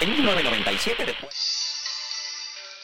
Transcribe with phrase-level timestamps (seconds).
[0.00, 1.34] En 1997, después...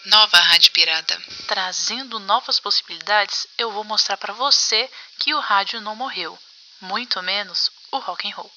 [0.07, 1.17] Nova Rádio Pirata.
[1.47, 4.89] Trazendo novas possibilidades, eu vou mostrar para você
[5.21, 6.37] que o rádio não morreu,
[6.83, 8.51] muito menos o rock and roll.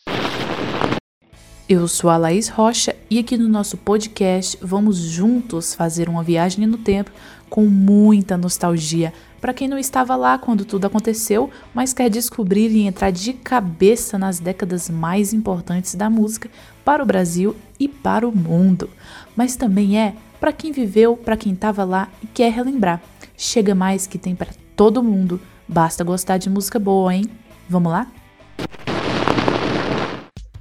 [1.70, 6.66] Eu sou a Laís Rocha e aqui no nosso podcast vamos juntos fazer uma viagem
[6.66, 7.12] no tempo
[7.50, 12.88] com muita nostalgia para quem não estava lá quando tudo aconteceu, mas quer descobrir e
[12.88, 16.50] entrar de cabeça nas décadas mais importantes da música
[16.84, 18.90] para o Brasil e para o mundo.
[19.36, 23.02] Mas também é para quem viveu, para quem estava lá e quer relembrar.
[23.36, 25.40] Chega mais que tem para todo mundo.
[25.68, 27.26] Basta gostar de música boa, hein?
[27.70, 28.08] Vamos lá?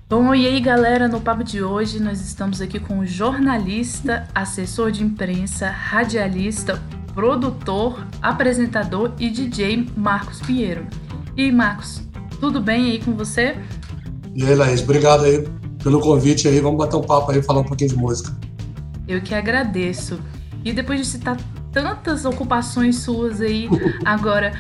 [0.09, 4.93] Bom, e aí galera, no papo de hoje nós estamos aqui com o jornalista, assessor
[4.93, 6.81] de imprensa, radialista,
[7.13, 10.87] produtor, apresentador e DJ Marcos Pinheiro.
[11.37, 12.03] E aí, Marcos,
[12.39, 13.57] tudo bem aí com você?
[14.35, 15.45] E aí, Laís, obrigado aí
[15.87, 16.61] pelo convite aí.
[16.61, 18.37] Vamos bater um papo aí, falar um pouquinho de música.
[19.07, 20.19] Eu que agradeço.
[20.65, 21.37] E depois de citar
[21.71, 23.69] tantas ocupações suas aí,
[24.05, 24.53] agora,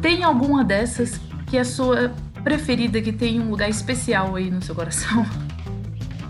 [0.00, 2.10] tem alguma dessas que é a sua
[2.42, 5.26] preferida, que tem um lugar especial aí no seu coração?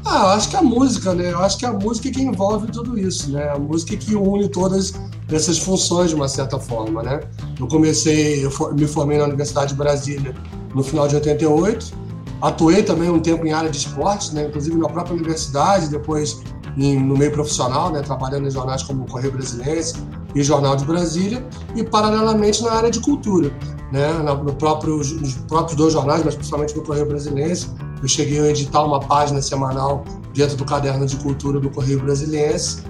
[0.04, 1.30] Ah, eu acho que a música, né?
[1.30, 3.48] Eu acho que a música é que envolve tudo isso, né?
[3.50, 4.94] A música é que une todas
[5.30, 7.20] essas funções de uma certa forma, né?
[7.58, 10.34] Eu comecei, eu me formei na Universidade de Brasília
[10.74, 11.94] no final de 88,
[12.42, 14.46] atuei também um tempo em área de esportes, né?
[14.46, 16.42] Inclusive na própria universidade, depois
[16.76, 18.02] em, no meio profissional, né?
[18.02, 19.94] Trabalhando em jornais como o Correio Brasilense
[20.34, 23.50] e Jornal de Brasília, e paralelamente na área de cultura,
[23.92, 24.12] né?
[24.44, 27.70] No próprio, nos próprios dois jornais, mas principalmente no Correio Brasilense,
[28.02, 30.04] eu cheguei a editar uma página semanal
[30.34, 32.82] dentro do caderno de cultura do Correio Brasiliense.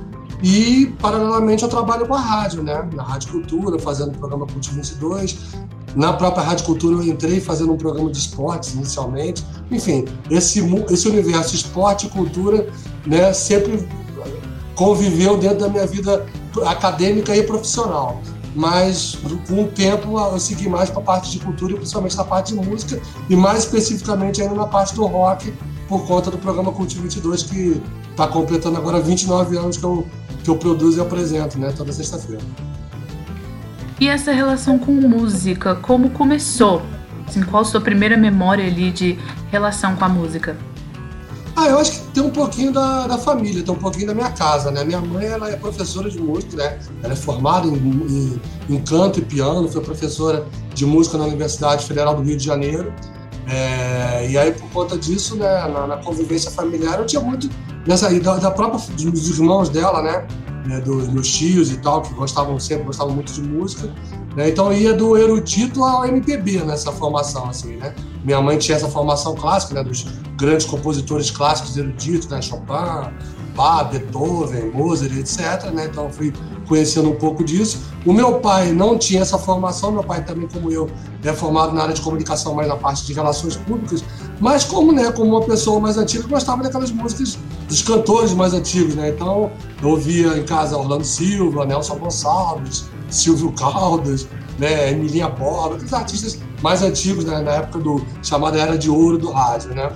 [0.43, 2.89] E, paralelamente, eu trabalho com a rádio, né?
[2.95, 5.39] Na Rádio Cultura, fazendo o programa Cult 22.
[5.95, 9.45] Na própria Rádio Cultura, eu entrei fazendo um programa de esportes inicialmente.
[9.71, 12.67] Enfim, esse, esse universo esporte e cultura
[13.07, 13.87] né, sempre
[14.75, 16.25] conviveu dentro da minha vida
[16.67, 18.21] acadêmica e profissional
[18.55, 22.25] mas com o tempo eu segui mais para a parte de cultura e principalmente na
[22.25, 25.53] parte de música e mais especificamente ainda na parte do rock
[25.89, 30.07] por conta do programa Cultivo 22 que está completando agora 29 anos que eu,
[30.45, 32.43] que eu produzo e apresento, né, toda sexta-feira.
[34.01, 36.83] E essa relação com música, como começou?
[37.27, 39.19] Assim, qual a sua primeira memória ali de
[39.51, 40.57] relação com a música?
[41.55, 44.31] Ah, eu acho que tem um pouquinho da, da família, tem um pouquinho da minha
[44.31, 44.83] casa, né?
[44.85, 46.79] Minha mãe, ela é professora de música, né?
[47.03, 51.85] Ela é formada em, em, em canto e piano, foi professora de música na Universidade
[51.87, 52.93] Federal do Rio de Janeiro.
[53.47, 57.51] É, e aí, por conta disso, né, na, na, convivência familiar, eu tinha muito
[57.87, 60.27] nessa da, da própria dos irmãos dela, né,
[60.67, 63.93] né, dos meus tios e tal, que gostavam sempre, gostavam muito de música.
[64.37, 67.95] Né, então, ia do erudito ao MPB nessa formação, assim, né.
[68.25, 70.05] Minha mãe tinha essa formação clássica, né, dos
[70.37, 73.11] grandes compositores clássicos eruditos, né, Chopin,
[73.55, 75.71] Bach, Beethoven, Mozart, etc.
[75.73, 75.87] Né?
[75.91, 76.33] Então fui
[76.73, 77.83] conhecendo um pouco disso.
[78.07, 80.89] O meu pai não tinha essa formação, meu pai também, como eu,
[81.23, 84.03] é formado na área de comunicação, mais na parte de relações públicas,
[84.41, 87.39] mas como, né, como uma pessoa mais antiga, gostava daquelas músicas
[87.69, 89.11] dos cantores mais antigos, né?
[89.11, 89.51] Então
[89.83, 94.27] eu ouvia em casa Orlando Silva, Nelson Gonçalves, Silvio Caldas,
[94.59, 99.19] né, Emilinha Borba, aqueles artistas mais antigos né, na época do chamada Era de Ouro
[99.19, 99.93] do rádio, né?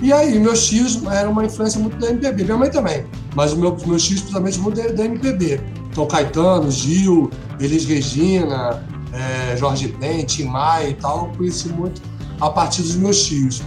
[0.00, 3.04] E aí, meus tios eram uma influência muito da MPB, minha mãe também,
[3.34, 5.79] mas os meus, meus tios, principalmente, muito da, MPB.
[5.90, 12.00] Então, Caetano, Gil, Elis Regina, é, Jorge Ben, Tim Maia e tal, eu conheci muito
[12.40, 13.62] a partir dos meus tios.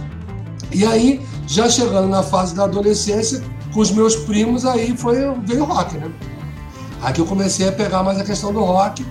[0.72, 3.42] E aí, já chegando na fase da adolescência,
[3.72, 6.10] com os meus primos, aí foi, veio o rock, né?
[7.02, 9.04] Aqui eu comecei a pegar mais a questão do rock,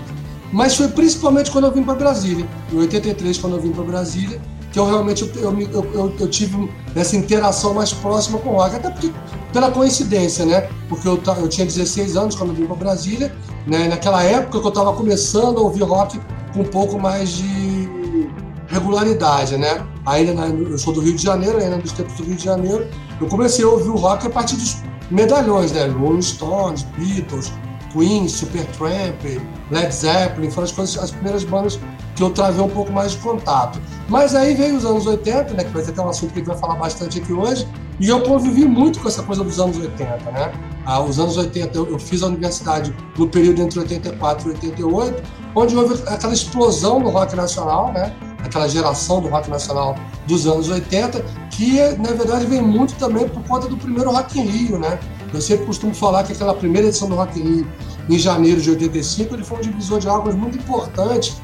[0.51, 2.47] mas foi principalmente quando eu vim para Brasília.
[2.71, 4.41] Em 83, quando eu vim para Brasília,
[4.73, 8.75] que eu realmente eu, eu, eu, eu, tive essa interação mais próxima com o rock,
[8.75, 9.13] até porque,
[9.53, 10.67] pela coincidência, né?
[10.89, 13.31] Porque eu, eu tinha 16 anos quando vim para Brasília,
[13.67, 13.87] né?
[13.87, 16.19] naquela época que eu estava começando a ouvir rock
[16.53, 18.27] com um pouco mais de
[18.67, 19.85] regularidade, né?
[20.07, 22.87] Ainda na, eu sou do Rio de Janeiro, ainda nos tempos do Rio de Janeiro,
[23.21, 24.77] eu comecei a ouvir o rock a partir dos
[25.11, 25.85] medalhões, né?
[25.85, 27.51] Rolling Stones, Beatles,
[27.93, 29.21] Queen, Supertramp,
[29.69, 31.79] Led Zeppelin, foram as, coisas, as primeiras bandas
[32.15, 33.79] que eu travei um pouco mais de contato.
[34.09, 36.41] Mas aí veio os anos 80, né, que vai ser até um assunto que a
[36.41, 37.67] gente vai falar bastante aqui hoje,
[37.99, 40.51] e eu convivi muito com essa coisa dos anos 80, né?
[40.85, 45.23] Ah, os anos 80, eu, eu, fiz a universidade no período entre 84 e 88,
[45.55, 48.13] onde houve aquela explosão do rock nacional, né?
[48.43, 49.95] Aquela geração do rock nacional
[50.27, 54.43] dos anos 80, que na verdade vem muito também por conta do primeiro Rock in
[54.43, 54.99] Rio, né?
[55.33, 57.67] Eu sempre costumo falar que aquela primeira edição do Rock in Rio,
[58.09, 61.35] em janeiro de 85, ele foi um divisor de águas muito importante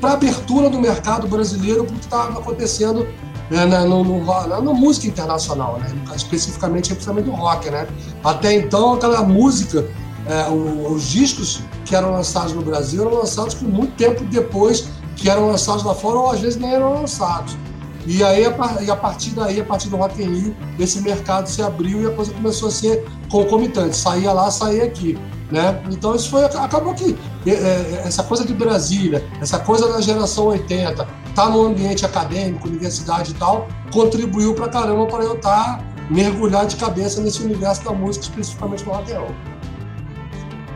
[0.00, 3.06] para a abertura do mercado brasileiro para o que estava acontecendo
[3.50, 5.92] né, na, no, no, na, na, música internacional, né?
[6.14, 7.68] especificamente principalmente do rock.
[7.68, 7.86] Né?
[8.24, 9.86] Até então, aquela música,
[10.26, 15.28] é, os discos que eram lançados no Brasil eram lançados por muito tempo depois que
[15.28, 17.56] eram lançados lá fora, ou às vezes nem eram lançados.
[18.12, 22.02] E aí, a, partir daí, a partir do Rock in Rio, esse mercado se abriu
[22.02, 23.96] e a coisa começou a ser concomitante.
[23.96, 25.16] Saía lá, saía aqui.
[25.48, 25.80] Né?
[25.92, 27.16] Então isso foi acabou que
[27.46, 32.66] é, é, essa coisa de Brasília, essa coisa da geração 80, tá no ambiente acadêmico,
[32.66, 37.84] universidade e tal, contribuiu pra caramba para eu estar tá mergulhar de cabeça nesse universo
[37.84, 39.34] da música, especificamente no rock and roll.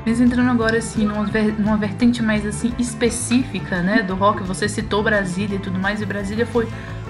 [0.07, 1.25] Mas entrando agora assim numa,
[1.59, 6.07] numa vertente mais assim específica, né, do rock, você citou Brasília e tudo mais, e
[6.07, 6.69] Brasília foi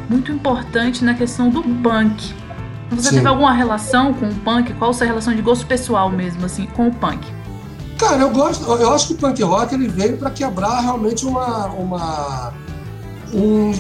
[0.09, 2.35] muito importante na questão do punk.
[2.91, 3.17] Você Sim.
[3.17, 4.73] teve alguma relação com o punk?
[4.75, 7.27] Qual a sua relação de gosto pessoal mesmo, assim, com o punk?
[7.99, 11.67] Cara, eu gosto, eu acho que o punk rock ele veio para quebrar realmente uma,
[11.69, 12.53] uma,
[13.33, 13.73] um,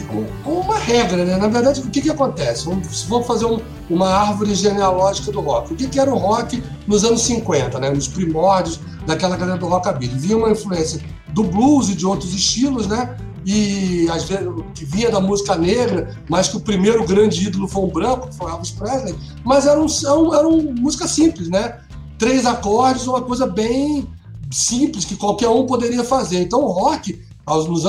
[0.45, 1.37] uma regra, né?
[1.37, 2.65] Na verdade, o que, que acontece?
[2.65, 3.61] Vamos, vamos fazer um,
[3.91, 5.73] uma árvore genealógica do rock.
[5.73, 7.91] O que, que era o rock nos anos 50, né?
[7.91, 10.17] Nos primórdios daquela galera do rockabilly.
[10.19, 13.17] Vinha uma influência do blues e de outros estilos, né?
[13.45, 17.83] E às vezes que vinha da música negra, mas que o primeiro grande ídolo foi
[17.83, 19.15] um branco, que foi Elvis Presley,
[19.45, 21.81] mas eram, eram, eram músicas simples, né?
[22.19, 24.09] Três acordes, uma coisa bem
[24.51, 26.41] simples que qualquer um poderia fazer.
[26.41, 27.21] Então o rock,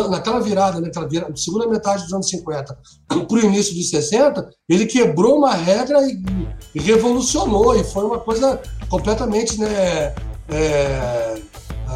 [0.09, 4.85] naquela virada, naquela virada, segunda metade dos anos 50 para o início dos 60, ele
[4.85, 6.21] quebrou uma regra e,
[6.73, 8.59] e revolucionou, e foi uma coisa
[8.89, 10.13] completamente né,
[10.49, 11.41] é,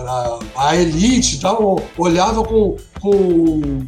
[0.07, 3.85] a, a elite tal, olhava com, com,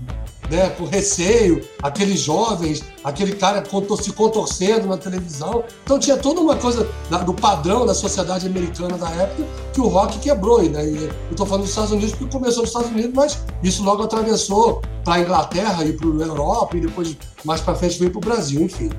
[0.50, 3.64] né, com receio, aqueles jovens, aquele cara
[4.02, 5.64] se contorcendo na televisão.
[5.84, 6.88] Então tinha toda uma coisa
[7.26, 9.44] do padrão da sociedade americana da época
[9.74, 10.62] que o rock quebrou.
[10.64, 10.86] Né?
[10.86, 14.04] E eu estou falando dos Estados Unidos porque começou nos Estados Unidos, mas isso logo
[14.04, 18.18] atravessou para a Inglaterra e para a Europa e depois mais para frente veio para
[18.20, 18.90] o Brasil, enfim.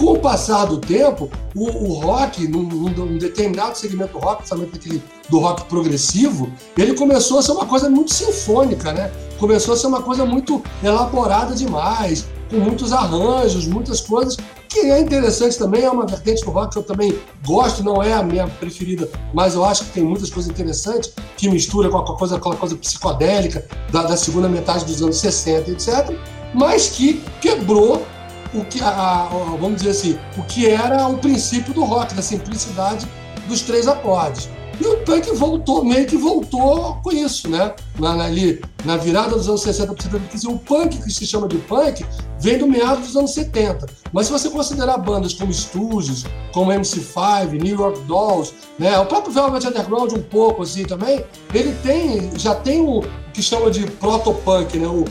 [0.00, 4.76] Com o passar do tempo, o, o rock, num, num, determinado segmento do rock, principalmente
[4.78, 9.12] aquele do rock progressivo, ele começou a ser uma coisa muito sinfônica, né?
[9.38, 14.38] Começou a ser uma coisa muito elaborada demais, com muitos arranjos, muitas coisas,
[14.70, 18.14] que é interessante também, é uma vertente do rock que eu também gosto, não é
[18.14, 22.16] a minha preferida, mas eu acho que tem muitas coisas interessantes, que mistura com a
[22.16, 26.16] coisa, aquela coisa psicodélica da, da segunda metade dos anos 60, etc.,
[26.54, 28.02] mas que quebrou
[28.52, 29.28] o que, a, a,
[29.60, 33.06] vamos dizer assim, o que era o princípio do rock, da simplicidade
[33.48, 34.48] dos três acordes.
[34.80, 37.74] E o punk voltou, meio que voltou com isso, né?
[37.98, 41.58] Na, ali, na virada dos anos 60 para 70, o punk que se chama de
[41.58, 42.02] punk
[42.38, 43.86] vem do meado dos anos 70.
[44.10, 46.24] Mas se você considerar bandas como Stooges,
[46.54, 48.98] como MC5, New York Dolls, né?
[48.98, 51.22] O próprio Velvet Underground um pouco assim também,
[51.52, 53.02] ele tem, já tem o
[53.34, 54.88] que chama de proto-punk, né?
[54.88, 55.04] O,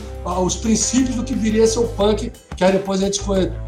[0.44, 3.20] os princípios do que viria a ser o punk, que aí depois a gente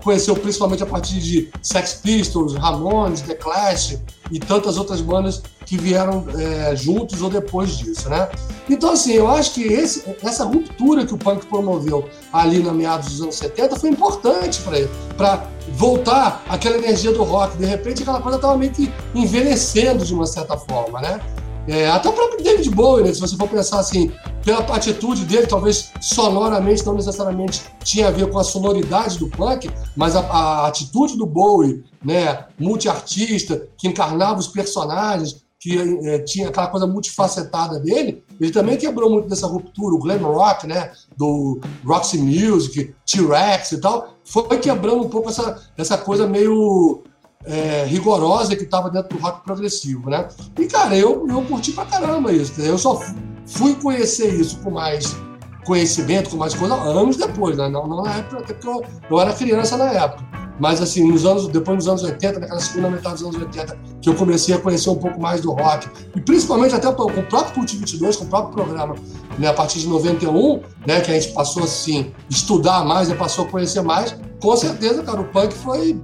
[0.03, 3.99] conheceu principalmente a partir de Sex Pistols, Ramones, The Clash
[4.33, 8.29] e tantas outras bandas que vieram é, juntos ou depois disso, né?
[8.69, 13.09] Então, assim, eu acho que esse, essa ruptura que o punk promoveu ali na meados
[13.09, 17.57] dos anos 70 foi importante para ele, para voltar aquela energia do rock.
[17.57, 21.23] De repente, aquela coisa estava meio que envelhecendo de uma certa forma, né?
[21.67, 23.15] É, até o próprio David Bowie, né?
[23.15, 24.13] se você for pensar assim,
[24.45, 29.71] pela atitude dele, talvez sonoramente, não necessariamente tinha a ver com a sonoridade do punk,
[29.97, 35.79] mas a, a atitude do Bowie, né, multiartista, que encarnava os personagens, que
[36.09, 40.67] é, tinha aquela coisa multifacetada dele, ele também quebrou muito dessa ruptura, o glam rock,
[40.67, 47.05] né, do Roxy Music, T-Rex e tal, foi quebrando um pouco essa, essa coisa meio
[47.45, 50.27] é, rigorosa que estava dentro do rock progressivo, né?
[50.59, 52.61] E, cara, eu, eu curti pra caramba isso.
[52.61, 53.01] Eu só
[53.47, 55.17] fui conhecer isso com mais
[55.65, 57.69] conhecimento, com mais coisa, anos depois, né?
[57.69, 60.42] Não, não na época, até porque eu, eu era criança na época.
[60.61, 64.09] Mas, assim, nos anos, depois dos anos 80, naquela segunda metade dos anos 80, que
[64.09, 67.55] eu comecei a conhecer um pouco mais do rock, e principalmente até com o próprio
[67.55, 68.95] Cult 22, com o próprio programa,
[69.39, 73.47] né, a partir de 91, né, que a gente passou, assim, estudar mais e passou
[73.47, 76.01] a conhecer mais, com certeza, cara, o punk foi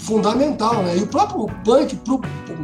[0.00, 0.96] fundamental, né?
[0.96, 2.20] E o próprio punk para o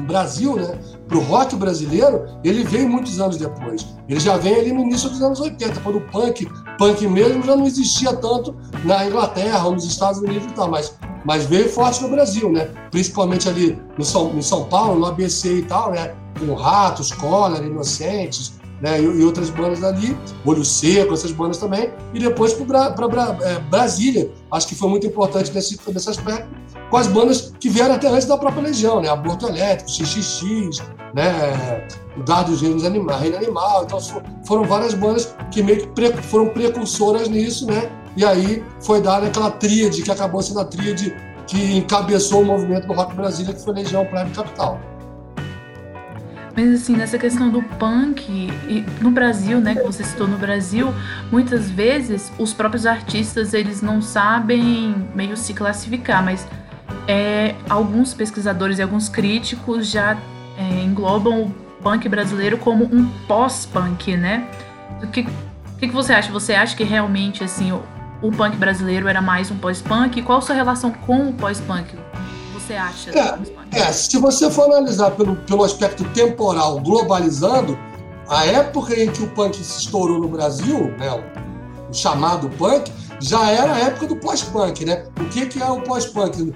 [0.07, 0.79] Brasil, né?
[1.07, 3.87] Para o rock brasileiro, ele veio muitos anos depois.
[4.09, 7.55] Ele já vem ali no início dos anos 80, quando o punk, punk mesmo, já
[7.55, 12.03] não existia tanto na Inglaterra ou nos Estados Unidos e tal, mas, mas veio forte
[12.03, 12.69] no Brasil, né?
[12.91, 16.15] Principalmente ali no São, em São Paulo, no ABC e tal, né?
[16.39, 21.91] Com Ratos, Collor, Inocentes, né, e, e, outras bandas ali, Olho Seco, essas bandas também,
[22.13, 22.95] e depois para
[23.43, 26.49] é, Brasília, acho que foi muito importante nesse, nesse aspecto,
[26.91, 29.09] com as bandas que vieram até antes da própria Legião, né?
[29.09, 30.83] Aborto Elétrico, XXX,
[31.15, 31.87] né?
[32.17, 33.85] O Reinos Animal, Reino Animal.
[33.85, 33.99] Então
[34.47, 37.91] foram várias bandas que meio que pre, foram precursoras nisso, né?
[38.17, 41.15] e aí foi dada aquela tríade, que acabou sendo a tríade
[41.47, 44.81] que encabeçou o movimento do Rock Brasília, que foi Legião Prime Capital.
[46.57, 48.51] Mas assim, nessa questão do punk,
[49.03, 50.93] no Brasil, né, que você citou no Brasil,
[51.31, 56.49] muitas vezes os próprios artistas, eles não sabem meio se classificar, mas
[57.07, 60.17] é, alguns pesquisadores e alguns críticos já
[60.57, 61.51] é, englobam o
[61.83, 64.49] punk brasileiro como um pós-punk, né?
[65.03, 66.33] O que, o que você acha?
[66.33, 67.83] Você acha que realmente, assim, o,
[68.23, 70.23] o punk brasileiro era mais um pós-punk?
[70.23, 71.95] Qual a sua relação com o pós-punk?
[72.67, 73.11] Você acha?
[73.11, 77.79] É, é, se você for analisar pelo, pelo aspecto temporal, globalizando,
[78.29, 82.91] a época em que o punk se estourou no Brasil, né, o, o chamado punk,
[83.21, 85.05] já era a época do pós-punk, né?
[85.21, 86.53] O que, que é o pós-punk,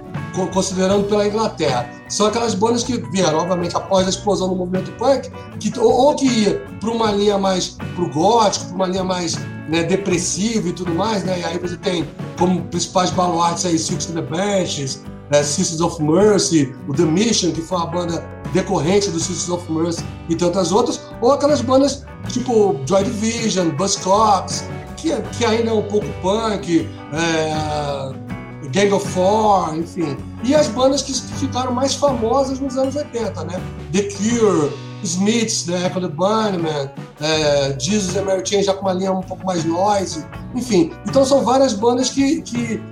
[0.52, 1.88] considerando pela Inglaterra?
[2.08, 6.16] São aquelas bandas que vieram, obviamente, após a explosão do movimento punk, que, ou, ou
[6.16, 9.36] que ia para uma linha mais pro gótico, para uma linha mais
[9.68, 11.38] né, depressiva e tudo mais, né?
[11.38, 12.06] E aí você tem
[12.38, 17.52] como principais baluartes aí Six to the Benches, né, Sisters of Mercy, o The Mission,
[17.52, 22.04] que foi uma banda decorrente do Sisters of Mercy e tantas outras, ou aquelas bandas
[22.28, 24.64] tipo Joy Division, Buzzcocks,
[24.96, 30.16] que, que ainda é um pouco punk, é, Gang of Four, enfim.
[30.44, 33.60] E as bandas que, ficaram mais famosas nos anos 80, né?
[33.92, 34.72] The Cure,
[35.02, 35.87] Smiths, né?
[35.87, 39.64] Echo the Bunnymen, é, Jesus and Mary Chain já com uma linha um pouco mais
[39.64, 40.92] noise, enfim.
[41.08, 42.82] Então são várias bandas que, que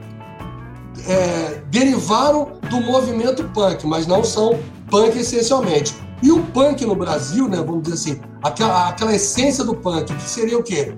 [1.09, 4.59] é, derivaram do movimento punk, mas não são
[4.91, 5.97] punk essencialmente.
[6.23, 10.23] E o punk no Brasil, né, vamos dizer assim, aquela, aquela essência do punk, que
[10.23, 10.95] seria o quê?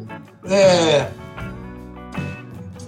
[0.47, 1.09] É,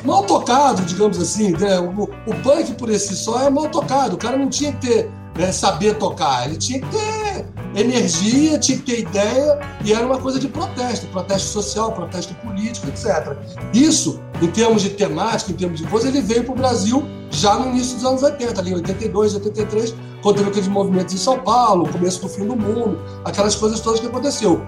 [0.05, 1.53] mal tocado, digamos assim.
[1.53, 1.79] Né?
[1.79, 4.15] O, o, punk por esse só é mal tocado.
[4.17, 8.79] O cara não tinha que ter, né, saber tocar, ele tinha que ter energia, tinha
[8.79, 13.37] que ter ideia, e era uma coisa de protesto, protesto social, protesto político, etc.
[13.73, 17.55] Isso, em termos de temática, em termos de coisa, ele veio para o Brasil já
[17.55, 21.39] no início dos anos 80, ali em 82, 83, quando teve aqueles movimentos em São
[21.39, 24.61] Paulo, começo do fim do mundo, aquelas coisas todas que aconteceu.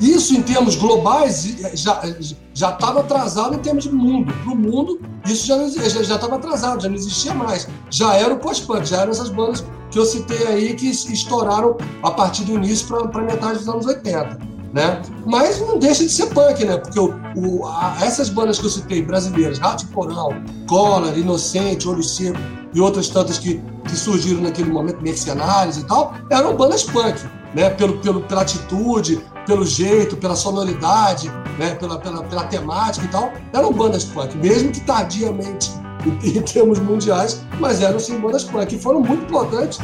[0.00, 2.00] Isso, em termos globais, já
[2.54, 4.32] estava atrasado em termos de mundo.
[4.32, 7.68] Para o mundo, isso já estava já, já atrasado, já não existia mais.
[7.90, 12.10] Já era o pós-punk, já eram essas bandas que eu citei aí que estouraram a
[12.10, 14.38] partir do início para metade dos anos 80.
[14.72, 15.02] Né?
[15.26, 16.76] Mas não deixa de ser punk, né?
[16.76, 20.30] Porque o, o, a, essas bandas que eu citei, brasileiras, Rato Porão,
[20.68, 22.38] Collor, Inocente, Olho Seco
[22.72, 27.20] e outras tantas que, que surgiram naquele momento, Mercenários e tal, eram bandas punk,
[27.52, 27.70] né?
[27.70, 33.32] Pelo, pelo, pela atitude, pelo jeito, pela sonoridade, né, pela, pela, pela temática e tal,
[33.52, 35.72] eram bandas punk, mesmo que tardiamente
[36.22, 39.80] em, termos mundiais, mas eram sim bandas punk, e foram muito importantes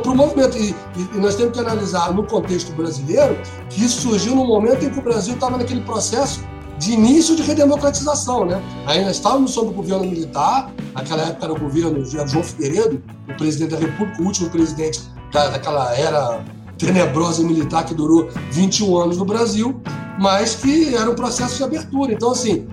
[0.00, 0.56] para o movimento.
[0.58, 3.38] E, e, nós temos que analisar no contexto brasileiro
[3.70, 6.40] que isso surgiu no momento em que o Brasil estava naquele processo
[6.78, 8.62] de início de redemocratização, né?
[8.86, 13.34] Ainda estávamos sob o governo militar, naquela época era o governo de João Figueiredo, o
[13.36, 15.00] presidente da República, o último presidente
[15.32, 16.44] da, daquela era
[16.76, 19.80] tenebrosa militar que durou 21 anos no Brasil,
[20.18, 22.12] mas que era um processo de abertura.
[22.12, 22.66] Então, assim,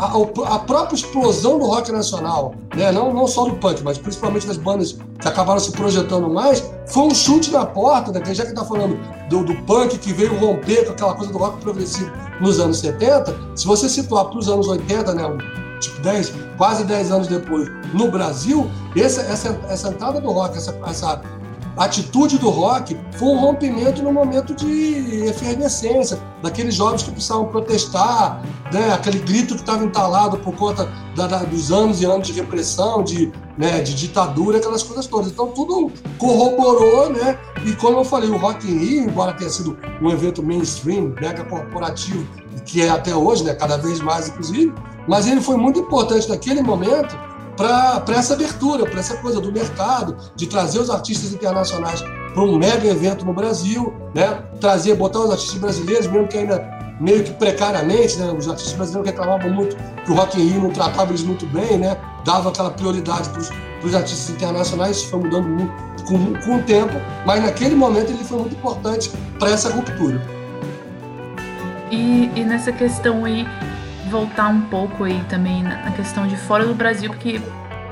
[0.00, 4.46] a, a própria explosão do rock nacional, né, não, não só do punk, mas principalmente
[4.46, 8.50] das bandas que acabaram se projetando mais, foi um chute na porta, né, já que
[8.50, 12.58] está falando do, do, punk que veio romper com aquela coisa do rock progressivo nos
[12.58, 15.22] anos 70, se você situar para os anos 80, né,
[15.80, 20.78] tipo 10, quase 10 anos depois, no Brasil, essa, essa, essa entrada do rock, essa,
[20.86, 21.20] essa
[21.76, 28.42] atitude do rock foi um rompimento no momento de efervescência, daqueles jovens que precisavam protestar,
[28.72, 28.92] né?
[28.92, 33.02] aquele grito que estava entalado por conta da, da, dos anos e anos de repressão,
[33.02, 35.30] de, né, de ditadura, aquelas coisas todas.
[35.30, 37.38] Então tudo corroborou, né?
[37.64, 41.44] E como eu falei, o Rock in Rio, embora tenha sido um evento mainstream, mega
[41.44, 42.26] corporativo,
[42.64, 44.72] que é até hoje, né, cada vez mais inclusive,
[45.08, 47.16] mas ele foi muito importante naquele momento
[47.60, 52.56] para essa abertura, para essa coisa do mercado, de trazer os artistas internacionais para um
[52.56, 54.42] mega evento no Brasil, né?
[54.60, 58.32] trazer, botar os artistas brasileiros, mesmo que ainda meio que precariamente, né?
[58.32, 61.76] os artistas brasileiros reclamavam muito que o Rock in Rio não tratava eles muito bem,
[61.76, 61.96] né?
[62.24, 66.94] dava aquela prioridade para os artistas internacionais, isso foi mudando muito com, com o tempo,
[67.26, 70.20] mas naquele momento ele foi muito importante para essa ruptura.
[71.90, 73.44] E, e nessa questão aí
[74.10, 77.40] voltar um pouco aí também na questão de fora do Brasil, porque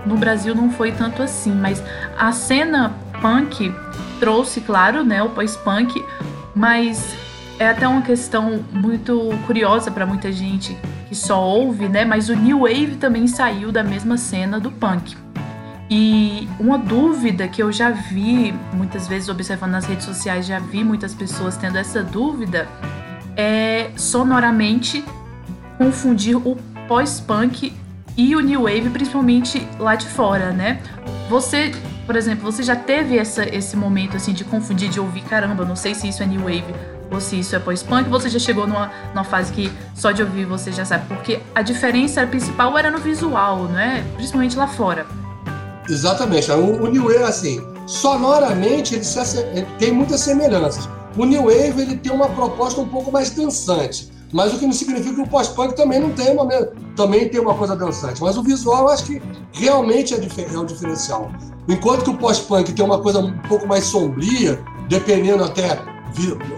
[0.05, 1.83] no Brasil não foi tanto assim, mas
[2.19, 3.73] a cena punk
[4.19, 6.05] trouxe, claro, né, o pós-punk,
[6.55, 7.15] mas
[7.59, 10.77] é até uma questão muito curiosa para muita gente
[11.09, 15.17] que só ouve, né, mas o new wave também saiu da mesma cena do punk.
[15.91, 20.85] E uma dúvida que eu já vi muitas vezes observando nas redes sociais, já vi
[20.85, 22.69] muitas pessoas tendo essa dúvida,
[23.35, 25.03] é sonoramente
[25.79, 26.57] confundir o
[26.89, 27.73] pós-punk
[28.17, 30.83] e o New Wave, principalmente lá de fora, né?
[31.31, 31.73] Você,
[32.05, 35.77] por exemplo, você já teve essa, esse momento assim de confundir, de ouvir, caramba, não
[35.77, 36.75] sei se isso é New Wave
[37.11, 40.45] ou se isso é pós-punk, você já chegou numa, numa fase que só de ouvir
[40.45, 44.03] você já sabe, porque a diferença principal era no visual, não é?
[44.17, 45.07] Principalmente lá fora.
[45.89, 46.51] Exatamente.
[46.51, 50.89] O, o New Wave, assim, sonoramente ele, se, ele tem muitas semelhanças.
[51.17, 54.11] O New Wave ele tem uma proposta um pouco mais dançante.
[54.33, 56.47] Mas o que não significa que o pós-punk também não tem uma,
[56.95, 58.21] também tem uma coisa dançante.
[58.21, 61.31] Mas o visual eu acho que realmente é, é o diferencial.
[61.69, 65.79] Enquanto que o pós-punk tem uma coisa um pouco mais sombria, dependendo até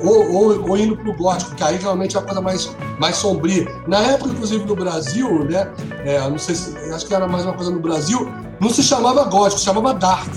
[0.02, 3.16] ou, ou, ou indo para o gótico, que aí realmente é uma coisa mais, mais
[3.16, 3.66] sombria.
[3.86, 5.70] Na época, inclusive, no Brasil, né?
[6.04, 9.24] É, não sei se, acho que era mais uma coisa no Brasil, não se chamava
[9.24, 10.28] gótico, se chamava dark.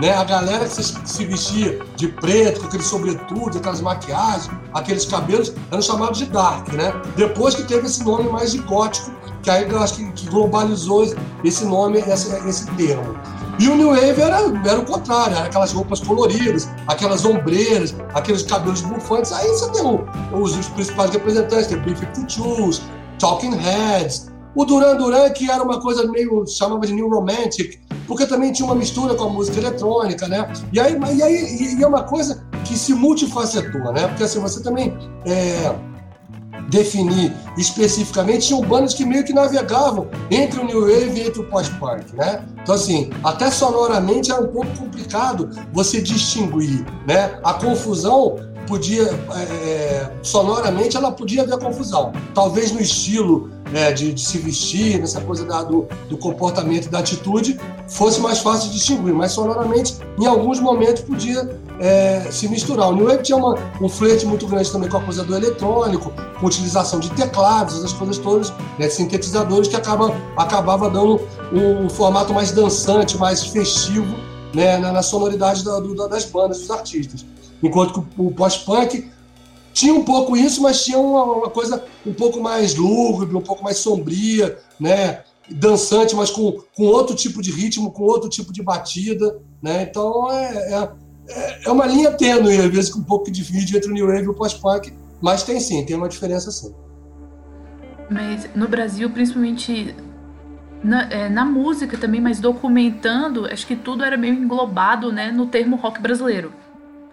[0.00, 0.12] Né?
[0.12, 5.52] A galera que se, se vestia de preto, com aquele sobretudo, aquelas maquiagens, aqueles cabelos,
[5.70, 6.92] eram chamados de dark, né?
[7.16, 11.14] Depois que teve esse nome mais de gótico, que aí eu acho que, que globalizou
[11.44, 13.14] esse nome, esse, esse termo.
[13.58, 18.42] E o New Wave era, era o contrário, era aquelas roupas coloridas, aquelas ombreiras, aqueles
[18.42, 19.30] cabelos bufantes.
[19.32, 19.82] Aí você tem
[20.32, 22.80] os, os, principais representantes, tem B-52s,
[23.18, 28.26] Talking Heads, o Duran Duran, que era uma coisa meio, chamava de New Romantic, porque
[28.26, 30.50] também tinha uma mistura com a música eletrônica, né?
[30.72, 34.06] E aí, e aí e é uma coisa que se multifacetou, né?
[34.08, 34.96] Porque assim, você também
[35.26, 35.74] é,
[36.68, 41.44] definir especificamente, tinham bandas que meio que navegavam entre o New Wave e entre o
[41.48, 42.44] post-punk, né?
[42.62, 47.38] Então, assim, até sonoramente era um pouco complicado você distinguir, né?
[47.42, 52.12] A confusão podia, é, é sonoramente, ela podia haver confusão.
[52.34, 57.00] Talvez no estilo né, de, de, se vestir, nessa coisa da, do, do comportamento da
[57.00, 62.90] atitude, fosse mais fácil de distinguir, mas sonoramente, em alguns momentos, podia é, se misturar.
[62.90, 66.12] O New Wave tinha uma, um flerte muito grande também com a coisa do eletrônico,
[66.38, 71.20] com utilização de teclados, as coisas todas, né, sintetizadores, que acaba, acabava dando
[71.52, 74.14] um, um formato mais dançante, mais festivo
[74.54, 77.26] né, na, na sonoridade da, do, das bandas, dos artistas.
[77.64, 79.10] Enquanto que o, pós-punk
[79.72, 83.64] tinha um pouco isso, mas tinha uma, uma, coisa um pouco mais lúgubre, um pouco
[83.64, 85.24] mais sombria, né?
[85.48, 89.40] dançante, mas com, com outro tipo de ritmo, com outro tipo de batida.
[89.62, 89.82] Né?
[89.82, 90.88] Então é,
[91.28, 94.24] é, é uma linha tênue, às vezes, um pouco de vídeo entre o New Wave
[94.24, 96.74] e o pós-punk, mas tem sim, tem uma diferença sim.
[98.10, 99.96] Mas no Brasil, principalmente
[100.82, 105.46] na, é, na, música também, mas documentando, acho que tudo era meio englobado né, no
[105.46, 106.52] termo rock brasileiro.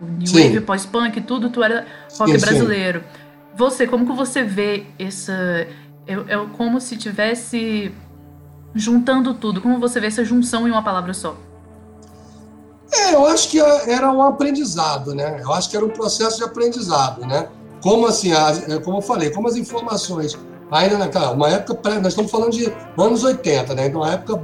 [0.02, 0.44] New sim.
[0.44, 1.86] Wave, pós-punk, tudo, tu era
[2.18, 3.00] rock sim, brasileiro.
[3.00, 3.22] Sim.
[3.56, 5.34] Você, como que você vê essa.
[6.08, 7.94] É, é como se tivesse
[8.74, 9.62] juntando tudo.
[9.62, 11.36] Como você vê essa junção em uma palavra só?
[12.92, 15.40] É, eu acho que era um aprendizado, né?
[15.42, 17.48] Eu acho que era um processo de aprendizado, né?
[17.82, 20.38] Como assim, é, como eu falei, como as informações
[20.70, 23.88] ainda naquela uma época pré, nós estamos falando de anos 80, né?
[23.88, 24.42] Então uma época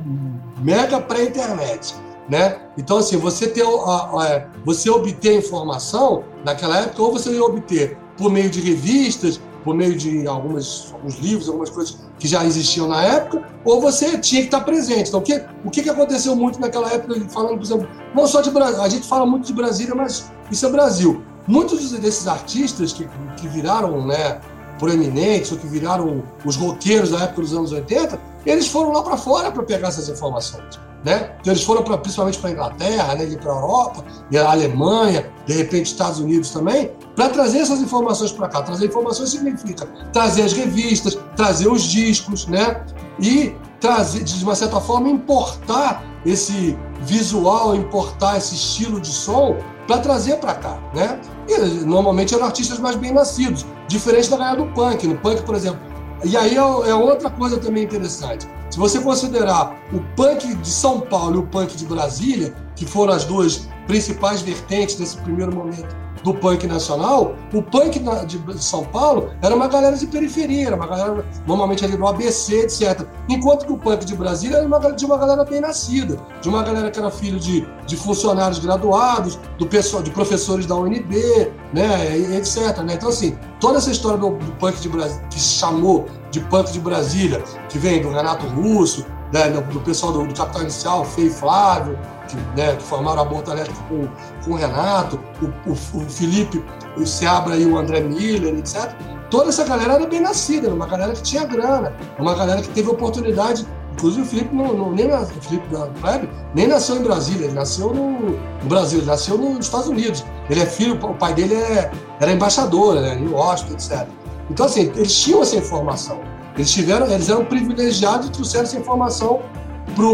[0.59, 1.95] mega pré-internet
[2.29, 2.57] né?
[2.77, 8.31] Então, assim, você, ter, é, você obter informação naquela época, ou você ia obter por
[8.31, 13.03] meio de revistas, por meio de algumas, alguns livros, algumas coisas que já existiam na
[13.03, 15.09] época, ou você tinha que estar presente.
[15.09, 18.49] Então, o que, o que aconteceu muito naquela época, falando, por exemplo, não só de
[18.49, 21.21] Brasil, a gente fala muito de Brasília, mas isso é Brasil.
[21.47, 24.39] Muitos desses artistas que, que viraram né,
[24.79, 29.17] proeminentes, ou que viraram os roqueiros da época dos anos 80, eles foram lá para
[29.17, 30.79] fora para pegar essas informações.
[31.07, 31.31] Né?
[31.39, 35.31] Então eles foram pra, principalmente para a Inglaterra, né, para a Europa, e a Alemanha,
[35.45, 38.61] de repente Estados Unidos também, para trazer essas informações para cá.
[38.61, 42.83] Trazer informações significa trazer as revistas, trazer os discos, né?
[43.21, 49.55] E trazer, de uma certa forma, importar esse visual, importar esse estilo de som
[49.87, 51.21] para trazer para cá, né?
[51.47, 55.07] E normalmente eram artistas mais bem nascidos, diferente da galera do punk.
[55.07, 55.79] No punk, por exemplo,
[56.25, 58.45] e aí é, é outra coisa também interessante.
[58.69, 63.13] Se você considerar o punk de São Paulo e o punk de Brasília, que foram
[63.13, 69.31] as duas principais vertentes nesse primeiro momento do punk nacional, o punk de São Paulo
[69.41, 73.05] era uma galera de periferia, era uma galera normalmente ali do ABC, etc.
[73.29, 76.63] Enquanto que o punk de Brasília era uma, de uma galera bem nascida, de uma
[76.63, 82.17] galera que era filho de, de funcionários graduados, do pessoal, de professores da UNB, né,
[82.35, 82.77] etc.
[82.79, 82.95] Né?
[82.95, 86.05] Então, assim, toda essa história do, do punk de Brasília, que chamou
[86.37, 90.61] de punk de Brasília, que vem do Renato Russo, né, do pessoal do, do Capital
[90.61, 91.97] Inicial, Fei Flávio,
[92.27, 94.07] que, né, que formaram a Bolta Elétrica com,
[94.43, 96.63] com o Renato, o, o, o Felipe,
[96.95, 98.91] o Seabra e o André Miller, etc.
[99.29, 102.89] Toda essa galera era bem nascida, uma galera que tinha grana, uma galera que teve
[102.89, 103.67] oportunidade.
[103.93, 107.55] Inclusive o Felipe, não, não, nem, o Felipe da Web nem nasceu em Brasília, ele
[107.55, 110.23] nasceu no, no, Brasil, ele nasceu nos Estados Unidos.
[110.49, 114.07] Ele é filho, o pai dele é, era embaixador né, em Washington, etc.
[114.49, 116.19] Então, assim, eles tinham essa informação.
[116.55, 119.41] Eles tiveram, eles eram privilegiados e trouxeram essa informação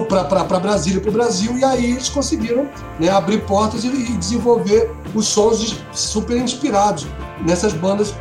[0.07, 2.69] para Brasília, para o Brasil, e aí eles conseguiram
[2.99, 7.05] né, abrir portas e, e, desenvolver os sons super inspirados
[7.45, 8.13] nessas bandas,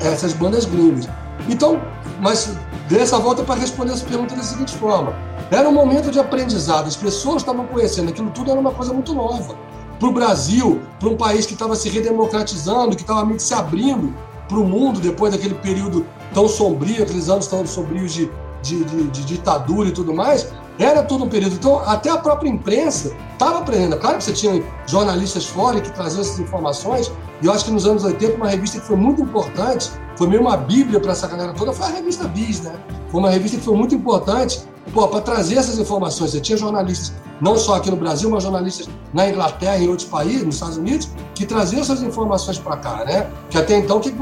[0.00, 1.08] essas bandas gringas.
[1.48, 1.80] Então,
[2.20, 2.52] mas
[2.88, 5.14] dessa volta para responder essa pergunta da seguinte forma:
[5.50, 9.14] era um momento de aprendizado, as pessoas estavam conhecendo, aquilo tudo era uma coisa muito
[9.14, 9.54] nova.
[9.98, 13.52] Para o Brasil, para um país que estava se redemocratizando, que estava meio que se
[13.52, 14.14] abrindo
[14.48, 18.30] para o mundo depois daquele período tão sombrio, aqueles anos tão sombrios de,
[18.62, 21.54] de, de, de ditadura e tudo mais, era todo um período.
[21.54, 23.96] Então, até a própria imprensa estava aprendendo.
[23.98, 27.86] Claro que você tinha jornalistas fora que traziam essas informações, e eu acho que nos
[27.86, 31.52] anos 80, uma revista que foi muito importante, foi meio uma bíblia para essa galera
[31.52, 32.74] toda, foi a revista Bis, né?
[33.10, 34.60] Foi uma revista que foi muito importante
[34.94, 36.30] para trazer essas informações.
[36.30, 40.08] Você tinha jornalistas, não só aqui no Brasil, mas jornalistas na Inglaterra e em outros
[40.08, 43.30] países, nos Estados Unidos, que traziam essas informações para cá, né?
[43.50, 44.12] Que até então que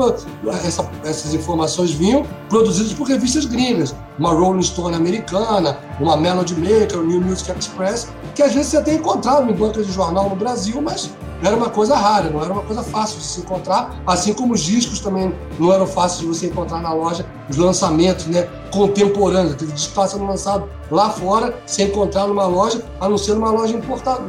[0.64, 7.00] essa, essas informações vinham produzidas por revistas gringas, uma Rolling Stone americana, uma Melody Maker,
[7.00, 10.36] o New Music Express, que às vezes você até encontrava em bancas de jornal no
[10.36, 11.10] Brasil, mas
[11.42, 14.62] era uma coisa rara, não era uma coisa fácil de se encontrar, assim como os
[14.62, 19.54] discos também não eram fáceis de você encontrar na loja, os lançamentos né, contemporâneos.
[19.56, 23.74] Teve discos sendo lançado lá fora, sem encontrar numa loja, a não ser numa loja
[23.74, 24.22] importada,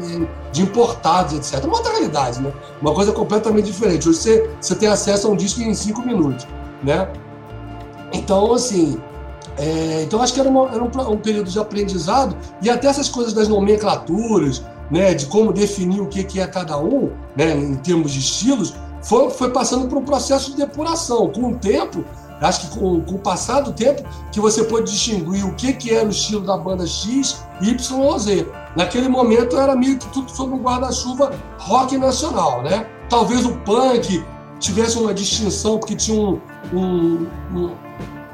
[0.51, 1.63] de importados, etc.
[1.65, 2.51] Uma outra realidade, né?
[2.81, 4.07] Uma coisa completamente diferente.
[4.07, 6.47] Hoje você, você tem acesso a um disco em cinco minutos,
[6.83, 7.07] né?
[8.13, 8.99] Então, assim,
[9.57, 13.09] é, então acho que era, uma, era um, um, período de aprendizado e até essas
[13.09, 17.75] coisas das nomenclaturas, né, de como definir o que, que é cada um, né, em
[17.75, 21.29] termos de estilos, foi, foi passando por um processo de depuração.
[21.29, 22.05] Com o tempo,
[22.41, 25.93] acho que com, com o passar do tempo, que você pode distinguir o que, que
[25.93, 28.47] era o estilo da banda X, Y ou Z.
[28.75, 32.87] Naquele momento era meio que tudo sob um guarda-chuva rock nacional, né?
[33.09, 34.23] Talvez o punk
[34.59, 36.39] tivesse uma distinção porque tinha um,
[36.73, 37.75] um, um,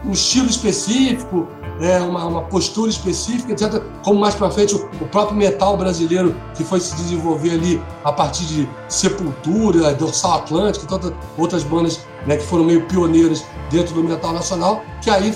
[0.06, 1.48] um estilo específico,
[1.80, 3.82] é, uma, uma, postura específica, etc.
[4.04, 8.12] Como mais para frente o, o, próprio metal brasileiro que foi se desenvolver ali a
[8.12, 14.04] partir de Sepultura, Dorsal Atlântico tantas outras bandas né, que foram meio pioneiras dentro do
[14.04, 15.36] metal nacional, que aí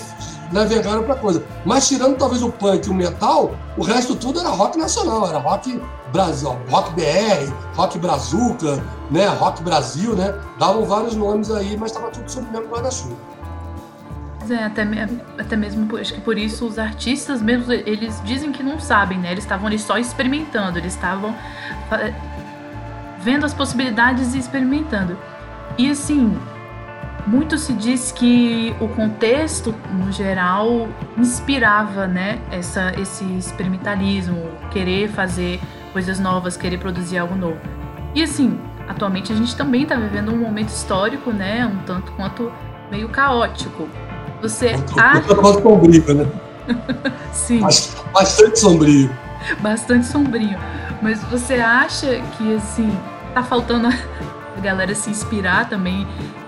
[0.52, 1.44] navegaram para coisa.
[1.66, 5.40] Mas tirando talvez o punk e o metal, o resto tudo era rock nacional, era
[5.40, 10.34] rock Brasil, rock BR, rock Brazuca, né, rock Brasil, né?
[10.58, 13.16] Davam vários nomes aí, mas estava tudo sob o mesmo guarda-chuva.
[14.50, 14.84] É, até,
[15.38, 19.32] até mesmo, acho que por isso os artistas mesmo, eles dizem que não sabem, né?
[19.32, 21.36] Eles estavam ali só experimentando, eles estavam
[23.20, 25.18] vendo as possibilidades e experimentando.
[25.78, 26.38] E assim,
[27.28, 35.60] muito se diz que o contexto, no geral, inspirava, né, essa, esse experimentalismo, querer fazer
[35.92, 37.60] coisas novas, querer produzir algo novo.
[38.16, 38.58] E assim,
[38.88, 42.52] atualmente a gente também está vivendo um momento histórico, né, um tanto quanto
[42.90, 43.90] meio caótico.
[44.42, 45.36] Você acha.
[45.36, 46.28] Quase sombrio, né?
[47.34, 47.62] Sim.
[48.14, 49.10] Bastante sombrio.
[49.60, 50.58] Bastante sombrio.
[51.02, 52.92] Mas você acha que, assim,
[53.34, 53.88] tá faltando
[54.58, 56.08] a galera se inspirar também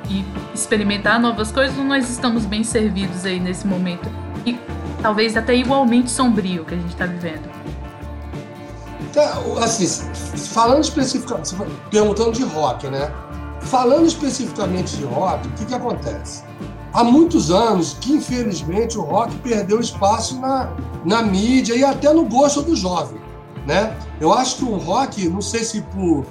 [0.09, 4.09] e experimentar novas coisas ou nós estamos bem servidos aí nesse momento?
[4.45, 4.59] E
[5.01, 7.49] talvez até igualmente sombrio que a gente está vivendo.
[9.15, 9.87] É, assim,
[10.53, 11.55] falando especificamente,
[11.89, 13.11] perguntando de rock, né?
[13.61, 16.43] Falando especificamente de rock, o que, que acontece?
[16.93, 20.73] Há muitos anos que, infelizmente, o rock perdeu espaço na,
[21.05, 23.19] na mídia e até no gosto do jovem.
[23.65, 23.95] Né?
[24.19, 26.25] Eu acho que o rock, não sei se por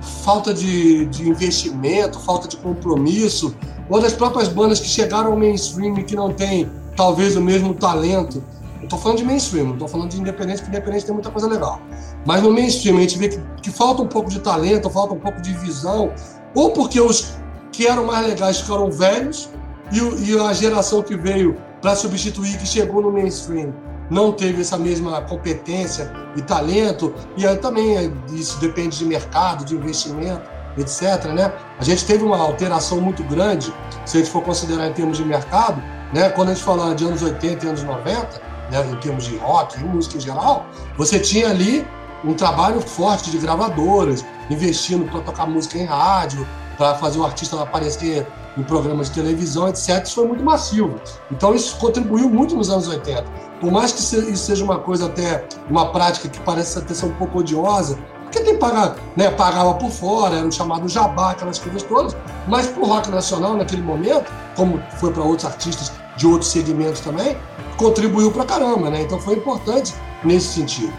[0.00, 3.54] falta de, de investimento, falta de compromisso,
[3.88, 7.74] ou das próprias bandas que chegaram ao mainstream e que não têm talvez o mesmo
[7.74, 8.42] talento.
[8.78, 11.48] Eu estou falando de mainstream, não estou falando de independente, porque independente tem muita coisa
[11.48, 11.80] legal.
[12.26, 15.18] Mas no mainstream a gente vê que, que falta um pouco de talento, falta um
[15.18, 16.12] pouco de visão,
[16.54, 17.38] ou porque os
[17.78, 19.48] que eram mais legais ficaram velhos
[19.92, 23.72] e, e a geração que veio para substituir, que chegou no mainstream,
[24.10, 27.14] não teve essa mesma competência e talento.
[27.36, 30.42] E aí também isso depende de mercado, de investimento,
[30.76, 31.26] etc.
[31.26, 31.52] Né?
[31.78, 33.72] A gente teve uma alteração muito grande,
[34.04, 35.80] se a gente for considerar em termos de mercado,
[36.12, 36.30] né?
[36.30, 38.90] quando a gente fala de anos 80 e anos 90, né?
[38.90, 41.86] em termos de rock e música em geral, você tinha ali
[42.24, 46.44] um trabalho forte de gravadoras, investindo para tocar música em rádio,
[46.78, 50.02] para fazer o artista aparecer em programas de televisão, etc.
[50.04, 50.94] Isso foi muito massivo.
[51.30, 53.24] Então isso contribuiu muito nos anos 80.
[53.60, 57.14] Por mais que isso seja uma coisa até, uma prática que parece até ser um
[57.14, 61.82] pouco odiosa, porque tem pagar, né, pagava por fora, era o chamado jabá, aquelas coisas
[61.82, 62.14] todas,
[62.46, 67.00] mas para o rock nacional naquele momento, como foi para outros artistas de outros segmentos
[67.00, 67.36] também,
[67.76, 69.02] contribuiu para caramba, né?
[69.02, 70.92] Então foi importante nesse sentido.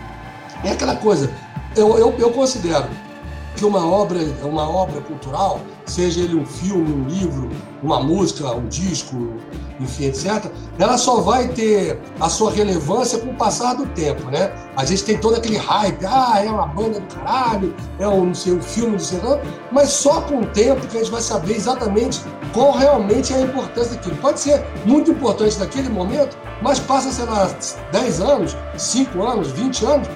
[0.64, 1.32] É aquela coisa,
[1.76, 2.88] eu, eu, eu considero
[3.60, 7.50] que uma obra, uma obra cultural, seja ele um filme, um livro,
[7.84, 9.34] uma música, um disco,
[9.82, 10.46] enfim, etc.,
[10.80, 14.50] ela só vai ter a sua relevância com o passar do tempo, né?
[14.78, 18.54] A gente tem todo aquele hype, ah, é uma banda do caralho, é um, sei,
[18.54, 19.20] um filme do sei
[19.74, 22.22] mas só com o tempo que a gente vai saber exatamente
[22.54, 24.16] qual realmente é a importância daquilo.
[24.18, 27.50] Pode ser muito importante naquele momento, mas passa, sei lá,
[27.92, 30.08] 10 anos, 5 anos, 20 anos,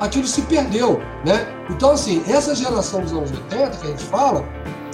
[0.00, 1.46] aquilo se perdeu, né?
[1.70, 4.44] Então, assim, essa geração dos anos 80 que a gente fala,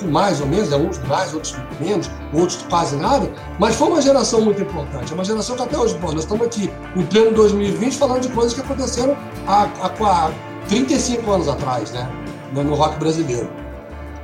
[0.05, 0.77] mais ou menos, né?
[0.77, 5.25] uns mais, outros menos, outros quase nada, mas foi uma geração muito importante, é uma
[5.25, 8.61] geração que até hoje, bom, nós estamos aqui em pleno 2020 falando de coisas que
[8.61, 10.33] aconteceram há, há, há
[10.69, 12.09] 35 anos atrás, né?
[12.53, 13.49] No rock brasileiro.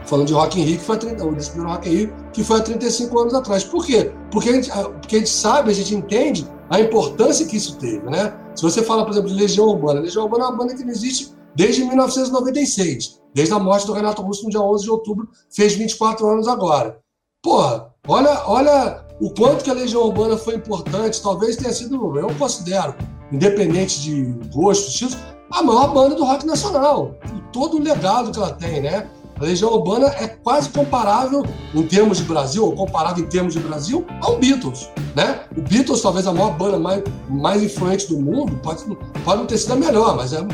[0.04, 2.60] Falando de Rock in Rio, que foi a 30, o primeiro Rock in que foi
[2.60, 3.64] há 35 anos atrás.
[3.64, 4.12] Por quê?
[4.30, 8.08] Porque a, gente, porque a gente sabe, a gente entende a importância que isso teve,
[8.08, 8.32] né?
[8.54, 10.92] Se você fala, por exemplo, de Legião Urbana, Legião Urbana é uma banda que não
[10.92, 15.74] existe desde 1996, desde a morte do Renato Russo no dia 11 de outubro, fez
[15.74, 17.00] 24 anos agora.
[17.42, 22.32] Porra, olha, olha o quanto que a Legião Urbana foi importante, talvez tenha sido, eu
[22.36, 22.94] considero,
[23.32, 24.22] independente de
[24.54, 25.16] gosto, estilos,
[25.50, 27.16] a maior banda do rock nacional.
[27.52, 29.10] Todo o legado que ela tem, né?
[29.40, 33.60] A Legião Urbana é quase comparável, em termos de Brasil, ou comparável em termos de
[33.60, 34.88] Brasil, ao Beatles.
[35.14, 35.42] Né?
[35.56, 38.84] O Beatles, talvez a maior banda mais, mais influente do mundo, pode,
[39.24, 40.44] pode não ter sido a melhor, mas é,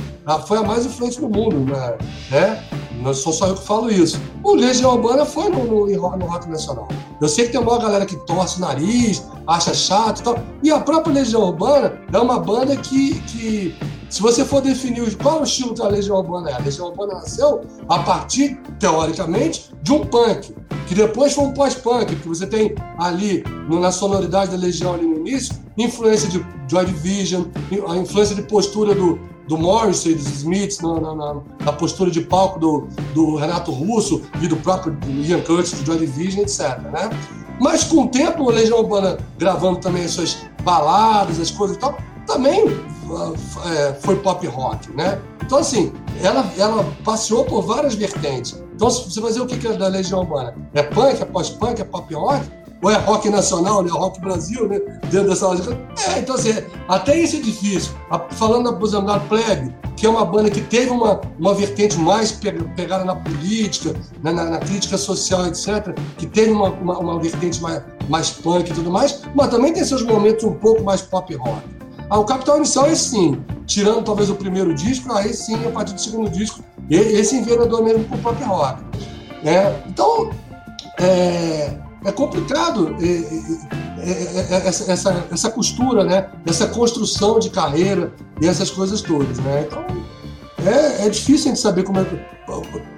[0.46, 1.60] foi a mais influente do mundo.
[1.60, 1.98] Né?
[2.30, 2.62] É,
[3.02, 4.20] não sou só eu que falo isso.
[4.42, 6.86] O Legião Urbana foi no, no, no Rock Nacional.
[7.20, 10.38] Eu sei que tem uma galera que torce o nariz, acha chato e tal.
[10.62, 13.74] E a própria Legião Urbana é uma banda que, que
[14.14, 16.86] se você for definir qual é o estilo que a Legião Urbana é, a Legião
[16.86, 20.54] Urbana nasceu a partir, teoricamente, de um punk,
[20.86, 25.16] que depois foi um pós-punk, porque você tem ali, na sonoridade da Legião ali no
[25.16, 27.46] início, influência de Joy Division,
[27.88, 32.60] a influência de postura do, do Morrissey, dos Smiths, na, na, na, postura de palco
[32.60, 36.78] do, do Renato Russo e do próprio Ian Curtis, do Joy Division, etc.
[36.92, 37.10] Né?
[37.60, 41.80] Mas com o tempo, a Legião Urbana gravando também as suas baladas, as coisas e
[41.80, 41.98] tal,
[42.28, 42.64] também
[44.00, 45.20] foi pop rock, né?
[45.42, 48.62] Então, assim, ela, ela passeou por várias vertentes.
[48.74, 51.80] Então, se você vai dizer o que é da Legião Urbana, é punk, é pós-punk,
[51.80, 52.44] é pop rock?
[52.82, 53.90] Ou é rock nacional, né?
[53.90, 54.78] Rock Brasil, né?
[55.10, 55.78] Dentro dessa lógica.
[56.08, 56.50] É, então, assim,
[56.86, 57.92] até isso é difícil.
[58.32, 62.32] Falando, por exemplo, da Plebe, que é uma banda que teve uma, uma vertente mais
[62.32, 64.32] pegada na política, né?
[64.32, 68.74] na, na, crítica social, etc., que teve uma, uma, uma vertente mais, mais punk e
[68.74, 71.62] tudo mais, mas também tem seus momentos um pouco mais pop rock.
[72.10, 75.94] Ah, o Capital Inicial é sim, tirando talvez o primeiro disco, aí sim, a partir
[75.94, 78.82] do segundo disco, esse envenenador mesmo com o pop rock.
[79.42, 79.82] Né?
[79.86, 80.30] Então,
[80.98, 86.28] é, é complicado é, é, é, é, essa, essa, essa, costura, né?
[86.46, 89.38] essa construção de carreira e essas coisas todas.
[89.38, 89.66] Né?
[89.66, 89.84] Então,
[90.66, 92.06] é, é difícil a gente saber como é,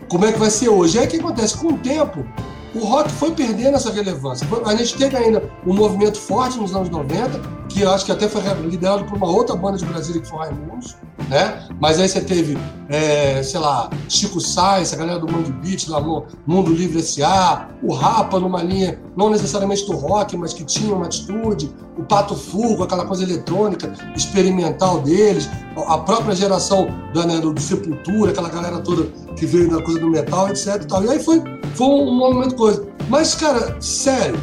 [0.09, 0.99] como é que vai ser hoje.
[0.99, 1.57] Aí o que acontece?
[1.57, 2.25] Com o tempo,
[2.74, 4.46] o rock foi perdendo essa relevância.
[4.64, 8.29] A gente teve ainda um movimento forte nos anos 90, que eu acho que até
[8.29, 10.96] foi liderado por uma outra banda de Brasília que foi o Raimundos,
[11.29, 11.68] né?
[11.81, 12.57] Mas aí você teve,
[12.88, 17.68] é, sei lá, Chico Sainz, a galera do Mundo Beat, lá no Mundo Livre S.A.,
[17.83, 22.35] o Rapa numa linha, não necessariamente do rock, mas que tinha uma atitude, o Pato
[22.35, 25.48] Fu, aquela coisa eletrônica, experimental deles,
[25.87, 29.05] a própria geração do, né, do Sepultura, aquela galera toda
[29.37, 30.83] que veio da coisa do metal, etc.
[30.83, 31.05] E, tal.
[31.05, 31.42] e aí foi,
[31.74, 32.87] foi um momento coisa.
[33.09, 34.38] Mas, cara, sério,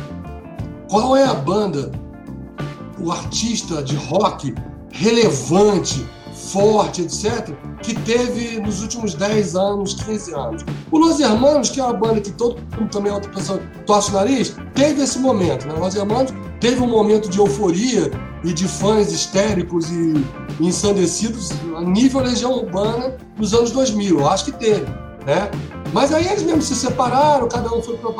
[0.90, 1.92] qual é a banda,
[3.00, 4.56] o artista de rock
[4.92, 6.06] relevante,
[6.52, 10.66] forte, etc., que teve nos últimos 10 anos, 15 anos.
[10.90, 14.12] O Los Hermanos, que é uma banda que todo mundo também é outra pessoa torce
[14.12, 15.68] o nariz, teve esse momento.
[15.68, 15.74] Né?
[15.78, 16.32] Los Hermanos
[16.62, 18.10] teve um momento de euforia
[18.44, 20.14] e de fãs histéricos e
[20.62, 24.20] ensandecidos a nível Legião Urbana nos anos 2000.
[24.20, 24.86] Eu acho que teve.
[25.26, 25.50] Né?
[25.94, 28.12] Mas aí eles mesmos se separaram, cada um foi para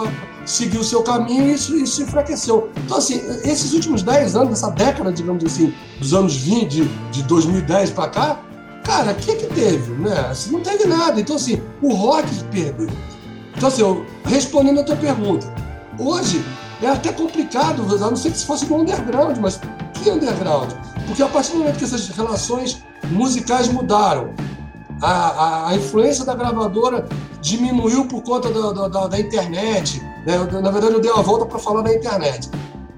[0.46, 2.70] seguir o seu caminho e isso, isso enfraqueceu.
[2.86, 7.24] Então, assim, esses últimos 10 anos, essa década, digamos assim, dos anos 20, de, de
[7.24, 8.40] 2010 para cá,
[8.84, 9.92] cara, o que que teve?
[9.94, 10.28] Né?
[10.30, 11.20] Assim, não teve nada.
[11.20, 12.90] Então, assim, o rock perdeu.
[13.58, 15.52] Então, assim, eu, respondendo a tua pergunta,
[15.98, 16.46] hoje
[16.80, 19.60] é até complicado, a não ser que se fosse no underground, mas
[19.96, 20.72] que underground?
[21.08, 24.34] Porque a partir do momento que essas relações musicais mudaram,
[25.02, 27.08] a, a, a influência da gravadora
[27.42, 30.02] diminuiu por conta da, da, da internet.
[30.26, 30.38] Né?
[30.62, 32.50] Na verdade, eu dei uma volta para falar da internet.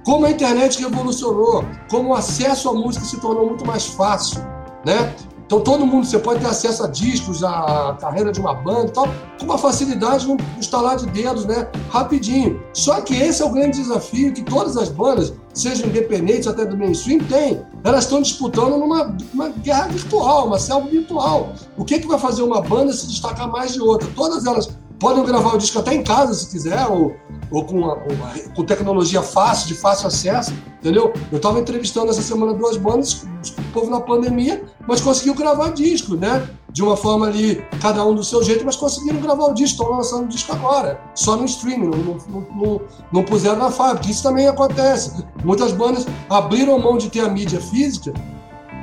[0.04, 4.40] Como a internet revolucionou, como o acesso à música se tornou muito mais fácil.
[4.86, 5.16] Né?
[5.46, 8.92] Então todo mundo, você pode ter acesso a discos, a carreira de uma banda e
[8.92, 9.08] tal,
[9.40, 11.68] com uma facilidade no instalar de dedos, né?
[11.90, 12.62] Rapidinho.
[12.74, 16.76] Só que esse é o grande desafio que todas as bandas, sejam independentes até do
[16.76, 17.62] mainstream, têm.
[17.84, 21.54] Elas estão disputando numa uma guerra virtual, uma selva virtual.
[21.78, 24.10] O que, que vai fazer uma banda se destacar mais de outra?
[24.16, 27.16] Todas elas podem gravar o disco até em casa, se quiser, ou,
[27.52, 31.14] ou com, uma, uma, com tecnologia fácil, de fácil acesso, entendeu?
[31.32, 36.16] Eu estava entrevistando essa semana duas bandas, o povo na pandemia, mas conseguiu gravar disco,
[36.16, 36.48] né?
[36.72, 39.96] De uma forma ali, cada um do seu jeito, mas conseguiram gravar o disco, estão
[39.96, 42.82] lançando o disco agora, só no streaming, não, não, não,
[43.14, 44.12] não puseram na fábrica.
[44.12, 45.24] Isso também acontece.
[45.44, 48.14] Muitas bandas abriram mão de ter a mídia física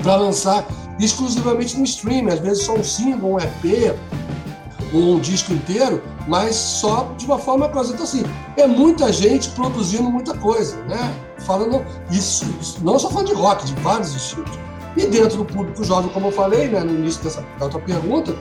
[0.03, 0.66] para lançar
[0.98, 3.94] exclusivamente no streaming, às vezes só um single, um EP,
[4.92, 7.92] um disco inteiro, mas só de uma forma coisa.
[7.92, 8.22] Então, assim,
[8.57, 11.14] é muita gente produzindo muita coisa, né?
[11.46, 12.44] Falando isso,
[12.83, 14.50] não só falando de rock, de vários estilos.
[14.96, 18.37] E dentro do público jovem, como eu falei né, no início dessa da outra pergunta,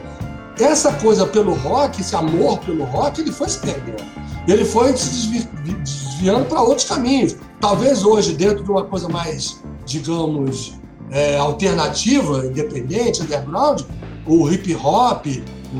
[0.59, 4.03] essa coisa pelo rock, esse amor pelo rock, ele foi se perdendo.
[4.47, 7.35] Ele foi se desviando para outros caminhos.
[7.59, 10.73] Talvez hoje, dentro de uma coisa mais, digamos,
[11.09, 13.81] é, alternativa, independente, underground,
[14.25, 15.25] o hip hop,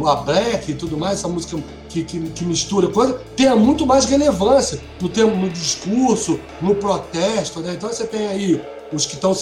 [0.06, 4.06] a black e tudo mais, essa música que, que, que, mistura coisa, tenha muito mais
[4.06, 7.60] relevância no, termo, no discurso, no protesto.
[7.60, 7.74] Né?
[7.74, 8.62] Então você tem aí
[8.94, 9.34] os que estão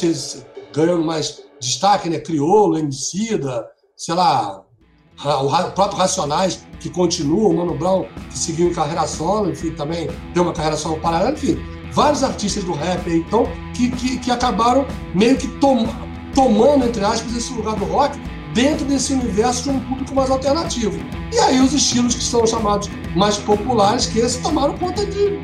[0.73, 2.19] ganhando mais destaque, né?
[2.19, 4.63] Criolo, Emicida, sei lá,
[5.25, 10.07] o próprio Racionais, que continua, o Mano Brown, que seguiu em carreira solo, enfim, também
[10.33, 11.57] tem uma carreira solo paralela, enfim,
[11.91, 15.85] vários artistas do rap aí, então, que, que, que acabaram meio que tom,
[16.33, 18.17] tomando, entre aspas, esse lugar do rock
[18.61, 20.99] dentro desse universo de um público mais alternativo.
[21.31, 25.39] E aí os estilos que são chamados mais populares, que esses tomaram conta de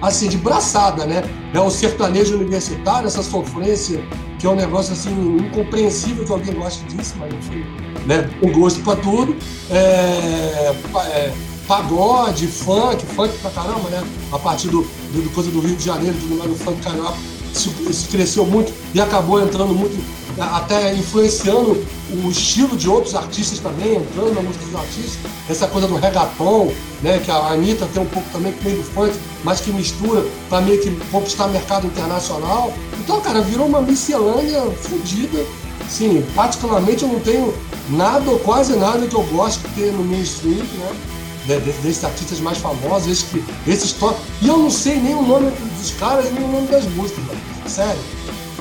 [0.00, 1.24] assim, de braçada, né?
[1.52, 4.00] É o sertanejo universitário, essa sofrência,
[4.38, 7.64] que é um negócio assim incompreensível que alguém goste disso, mas enfim,
[8.06, 8.30] né?
[8.40, 9.34] Com gosto para tudo.
[9.70, 10.74] É,
[11.06, 11.32] é,
[11.66, 14.04] pagode, funk, funk pra caramba, né?
[14.30, 14.82] A partir do,
[15.12, 17.16] do, do coisa do Rio de Janeiro, do número funk carioca,
[17.52, 19.96] isso cresceu muito e acabou entrando muito
[20.38, 25.18] até influenciando o estilo de outros artistas também, entrando na música dos artistas,
[25.48, 26.72] essa coisa do reggaeton,
[27.02, 30.60] né, que a Anitta tem um pouco também meio do funk, mas que mistura para
[30.60, 32.72] meio que conquistar mercado internacional.
[33.00, 35.44] Então, cara, virou uma miscelânea fodida.
[35.88, 37.54] Sim, particularmente eu não tenho
[37.90, 40.96] nada ou quase nada que eu gosto de ter no mainstream, né?
[41.46, 44.18] desses artistas mais famosos, esses, que, esses top.
[44.42, 47.40] E eu não sei nem o nome dos caras nem o nome das músicas, mano.
[47.68, 48.00] sério.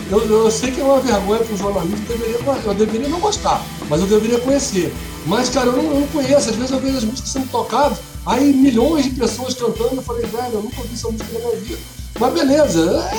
[0.09, 3.19] Eu, eu sei que é uma vergonha para um jornalista, eu deveria, eu deveria não
[3.19, 4.93] gostar, mas eu deveria conhecer.
[5.25, 6.49] Mas, cara, eu não, eu não conheço.
[6.49, 10.25] Às vezes eu vejo as músicas sendo tocadas, aí milhões de pessoas cantando, eu falei,
[10.27, 11.79] velho, eu nunca ouvi essa música na minha vida.
[12.19, 13.09] Mas beleza,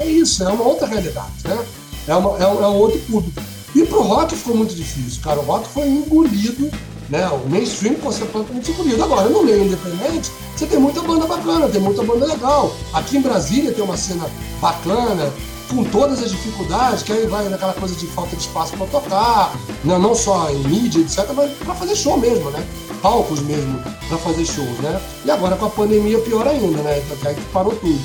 [0.00, 1.66] é, é isso, é uma outra realidade, né?
[2.06, 3.42] É, uma, é, um, é um outro público.
[3.74, 5.40] E pro rock ficou muito difícil, cara.
[5.40, 6.70] O rock foi engolido,
[7.10, 7.28] né?
[7.28, 9.02] O mainstream foi completamente engolido.
[9.02, 12.74] Agora, no meio independente, você tem muita banda bacana, tem muita banda legal.
[12.94, 14.30] Aqui em Brasília tem uma cena
[14.60, 15.30] bacana,
[15.68, 19.54] com todas as dificuldades, que aí vai naquela coisa de falta de espaço para tocar,
[19.84, 19.98] né?
[19.98, 22.64] não só em mídia, etc., mas para fazer show mesmo, né?
[23.02, 25.00] Palcos mesmo para fazer shows, né?
[25.24, 27.02] E agora com a pandemia pior ainda, né?
[27.24, 28.00] Aí que parou tudo.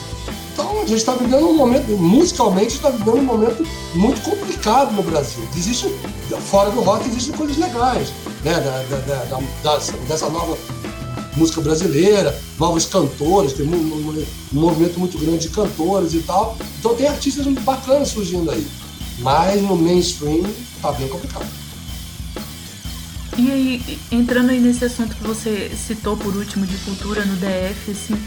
[0.53, 5.03] Então a gente está vivendo um momento, musicalmente, está vivendo um momento muito complicado no
[5.03, 5.43] Brasil.
[5.55, 5.87] Existe,
[6.39, 8.11] fora do rock, existem coisas legais,
[8.43, 8.53] né?
[8.59, 10.57] Da, da, da, dessa nova
[11.35, 16.57] música brasileira, novos cantores, tem um, um, um, movimento muito grande de cantores e tal.
[16.79, 18.65] Então tem artistas muito bacanas surgindo aí.
[19.19, 20.43] Mas no mainstream
[20.81, 21.45] tá bem complicado.
[23.37, 27.91] E aí, entrando aí nesse assunto que você citou por último de cultura no DF,
[27.91, 28.21] assim,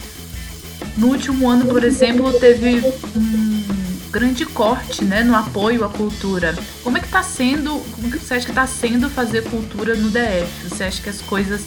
[0.97, 2.81] no último ano, por exemplo, teve
[3.15, 3.65] um
[4.11, 6.57] grande corte né, no apoio à cultura.
[6.83, 10.09] Como é que está sendo, como que você acha que está sendo fazer cultura no
[10.11, 10.69] DF?
[10.69, 11.63] Você acha que as coisas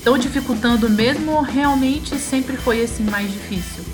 [0.00, 3.84] estão dificultando mesmo ou realmente sempre foi assim mais difícil?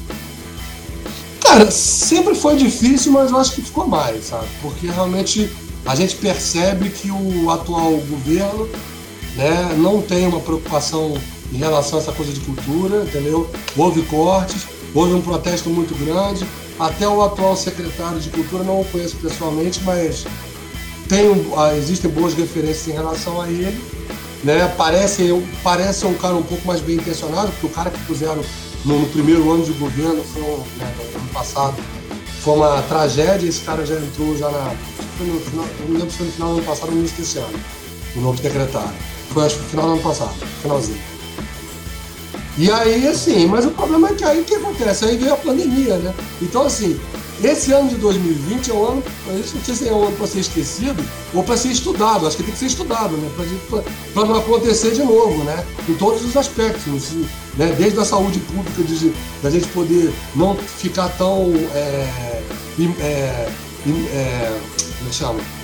[1.41, 4.47] Cara, sempre foi difícil, mas eu acho que ficou mais, sabe?
[4.63, 5.51] Porque realmente
[5.85, 8.69] a gente percebe que o atual governo
[9.35, 11.19] né, não tem uma preocupação
[11.53, 13.51] em relação a essa coisa de cultura, entendeu?
[13.77, 14.63] Houve cortes,
[14.95, 16.47] houve um protesto muito grande.
[16.79, 20.27] Até o atual secretário de Cultura, não o conheço pessoalmente, mas
[21.09, 23.83] tem, ah, existem boas referências em relação a ele
[24.45, 24.73] né?
[24.77, 25.31] Parece,
[25.63, 28.43] parece um cara um pouco mais bem intencionado, porque o cara que puseram
[28.85, 31.77] no, no primeiro ano de governo, foi, né, no ano passado,
[32.41, 33.49] foi uma tragédia.
[33.49, 34.75] Esse cara já entrou já na.
[35.19, 37.59] No final, não lembro se foi no final do ano passado ou início desse ano,
[38.17, 38.95] o novo secretário.
[39.31, 41.17] Foi acho que no final do ano passado, finalzinho.
[42.59, 45.05] E aí, assim, mas o problema é que aí o que acontece?
[45.05, 46.15] Aí veio a pandemia, né?
[46.41, 46.99] Então, assim,
[47.43, 50.41] esse ano de 2020 é um ano, não sei se é um ano para ser
[50.41, 52.27] esquecido ou para ser estudado.
[52.27, 53.31] Acho que tem que ser estudado, né?
[54.15, 55.65] Para não acontecer de novo, né?
[55.89, 57.13] Em todos os aspectos,
[57.57, 57.75] né?
[57.77, 59.13] Desde a saúde pública, de,
[59.43, 61.53] da gente poder não ficar tão.
[61.75, 62.43] É,
[62.79, 63.49] é, é,
[63.85, 65.56] como é?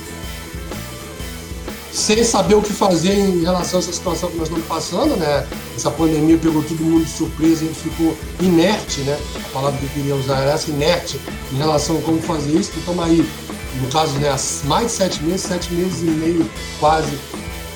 [1.93, 5.47] Sem saber o que fazer em relação a essa situação que nós estamos passando, né?
[5.75, 9.17] Essa pandemia pegou todo mundo de surpresa, a gente ficou inerte, né?
[9.35, 11.19] A palavra que eu queria usar era essa, inerte,
[11.51, 12.71] em relação a como fazer isso.
[12.77, 13.23] Então, aí,
[13.79, 17.11] no caso, né, mais de sete meses, sete meses e meio quase,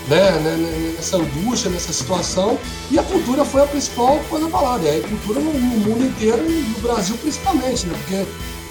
[0.07, 2.57] né, né, né, nessa angústia, nessa situação.
[2.89, 4.83] E a cultura foi a principal coisa falada.
[4.83, 7.95] E a cultura no, no mundo inteiro e no Brasil principalmente, né?
[8.03, 8.25] Porque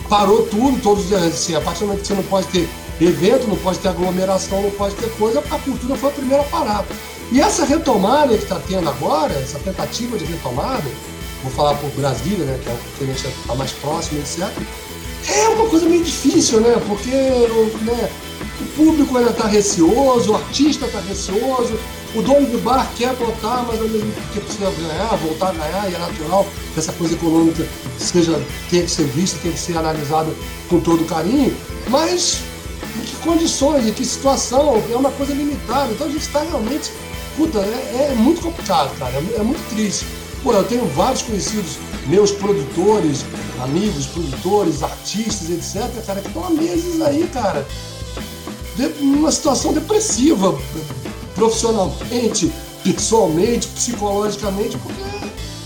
[0.09, 2.69] parou tudo, todos assim, a partir do momento que você não pode ter
[3.05, 6.47] evento, não pode ter aglomeração, não pode ter coisa, a cultura foi a primeira a
[6.47, 6.85] parar.
[7.31, 10.85] E essa retomada que está tendo agora, essa tentativa de retomada,
[11.43, 14.49] vou falar por Brasília, né, que é o que a gente está mais próximo, etc.,
[15.29, 16.81] é uma coisa meio difícil, né?
[16.87, 18.11] Porque né,
[18.61, 21.77] o público ainda está receoso, o artista está receoso,
[22.15, 25.91] o dono do bar quer voltar, mas ao mesmo tempo precisa ganhar, voltar a ganhar,
[25.91, 27.67] e é natural que essa coisa econômica
[27.99, 28.41] seja,
[28.71, 30.33] tenha que ser vista, tenha que ser analisada
[30.69, 31.55] com todo carinho,
[31.89, 32.41] mas
[32.97, 35.93] em que condições, em que situação, é uma coisa limitada.
[35.93, 36.91] Então a gente está realmente.
[37.37, 39.13] Puta, é, é, muito complicado, cara.
[39.13, 40.07] É, é, muito triste.
[40.43, 43.25] Pô, eu tenho vários conhecidos, meus produtores,
[43.63, 47.67] amigos, produtores, artistas, etc., cara, que estão há meses aí, cara,
[49.01, 50.57] numa situação depressiva,
[51.35, 52.53] profissionalmente,
[52.85, 55.03] pessoalmente, psicologicamente, porque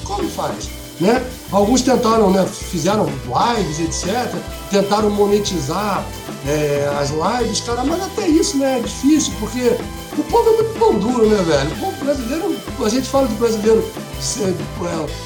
[0.05, 0.80] como faz?
[1.01, 1.25] Né?
[1.51, 4.31] Alguns tentaram, né, fizeram lives, etc.,
[4.71, 6.05] tentaram monetizar
[6.47, 9.77] é, as lives, cara, mas até isso né, é difícil, porque
[10.19, 11.73] o povo é muito pão duro, né, velho?
[11.73, 13.83] O povo brasileiro, a gente fala do brasileiro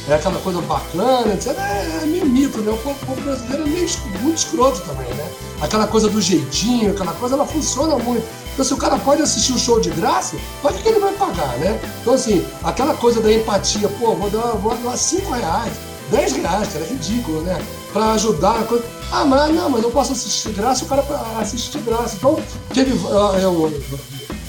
[0.09, 1.49] é, é, aquela coisa bacana, etc.
[1.59, 2.71] É, é meio mito, né?
[2.71, 3.89] O povo, o povo, brasileiro é meio
[4.23, 5.29] muito escroto também, né?
[5.61, 8.25] Aquela coisa do jeitinho, aquela coisa, ela funciona muito.
[8.55, 11.59] Então, se o cara pode assistir o show de graça, pode que ele vai pagar,
[11.59, 11.79] né?
[12.01, 15.73] Então, assim, aquela coisa da empatia, pô, vou dar, vou dar 5 reais,
[16.13, 17.61] 10 reais, cara, é ridículo, né?
[17.93, 18.85] Pra ajudar coisa.
[19.11, 21.05] Ah, mas não, mas eu posso assistir de graça, o cara
[21.41, 22.15] assiste de graça.
[22.17, 22.39] Então,
[22.73, 22.93] teve.
[22.93, 23.83] Eu, eu,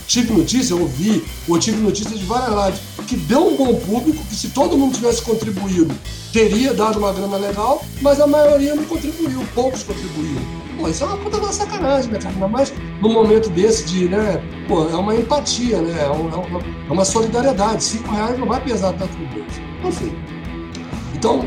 [0.07, 4.23] tive notícia, eu ouvi, ou tive notícia de várias lives, que deu um bom público,
[4.25, 5.93] que se todo mundo tivesse contribuído,
[6.31, 10.64] teria dado uma grana legal, mas a maioria não contribuiu, poucos contribuíram.
[10.77, 12.33] Pô, isso é uma puta da sacanagem, né, cara?
[12.33, 14.41] Ainda mais num momento desse de, né?
[14.67, 16.03] Pô, é uma empatia, né?
[16.03, 17.83] É uma, é uma solidariedade.
[17.83, 19.61] Cinco reais não vai pesar tanto no bolso.
[19.83, 20.13] Enfim.
[21.15, 21.45] Então,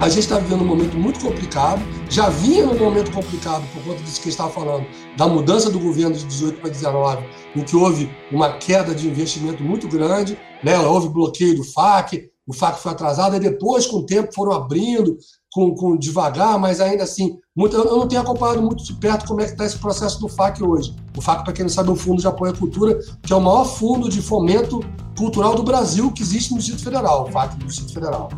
[0.00, 4.02] a gente está vivendo um momento muito complicado, já vinha num momento complicado por conta
[4.02, 7.62] disso que a gente estava falando, da mudança do governo de 18 para 19, em
[7.62, 10.78] que houve uma queda de investimento muito grande, né?
[10.78, 15.18] houve bloqueio do FAC, o FAC foi atrasado, e depois, com o tempo, foram abrindo,
[15.52, 19.40] com, com devagar, mas ainda assim, muito, eu não tenho acompanhado muito de perto como
[19.40, 20.94] é que está esse processo do FAC hoje.
[21.16, 23.36] O FAC, para quem não sabe, é o Fundo de Apoio à Cultura, que é
[23.36, 24.80] o maior fundo de fomento
[25.18, 28.28] cultural do Brasil que existe no Distrito Federal, o FAC do Distrito Federal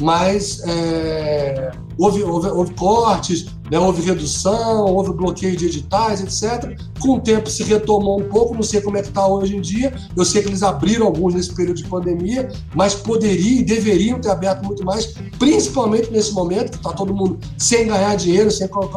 [0.00, 6.78] mas é, houve, houve, houve, cortes, né, houve redução, houve bloqueio de editais, etc.
[7.00, 9.60] Com o tempo se retomou um pouco, não sei como é que está hoje em
[9.60, 9.94] dia.
[10.16, 14.30] Eu sei que eles abriram alguns nesse período de pandemia, mas poderiam e deveriam ter
[14.30, 18.96] aberto muito mais, principalmente nesse momento que está todo mundo sem ganhar dinheiro, sem colocar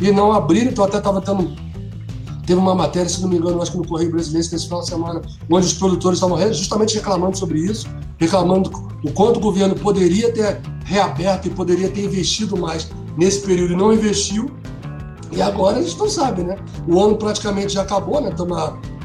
[0.00, 0.70] e não abriram.
[0.70, 1.54] Então até estava tendo
[2.46, 4.88] Teve uma matéria, se não me engano, acho que no Correio Brasileiro, nesse final de
[4.88, 7.86] semana, onde os produtores estavam justamente reclamando sobre isso,
[8.18, 8.70] reclamando
[9.02, 13.76] o quanto o governo poderia ter reaberto e poderia ter investido mais nesse período e
[13.76, 14.50] não investiu.
[15.32, 16.56] E agora a gente não sabe, né?
[16.86, 18.30] O ano praticamente já acabou, né?
[18.30, 18.56] Estamos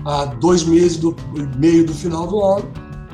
[0.05, 1.15] há, dois meses do
[1.57, 2.65] meio do final do ano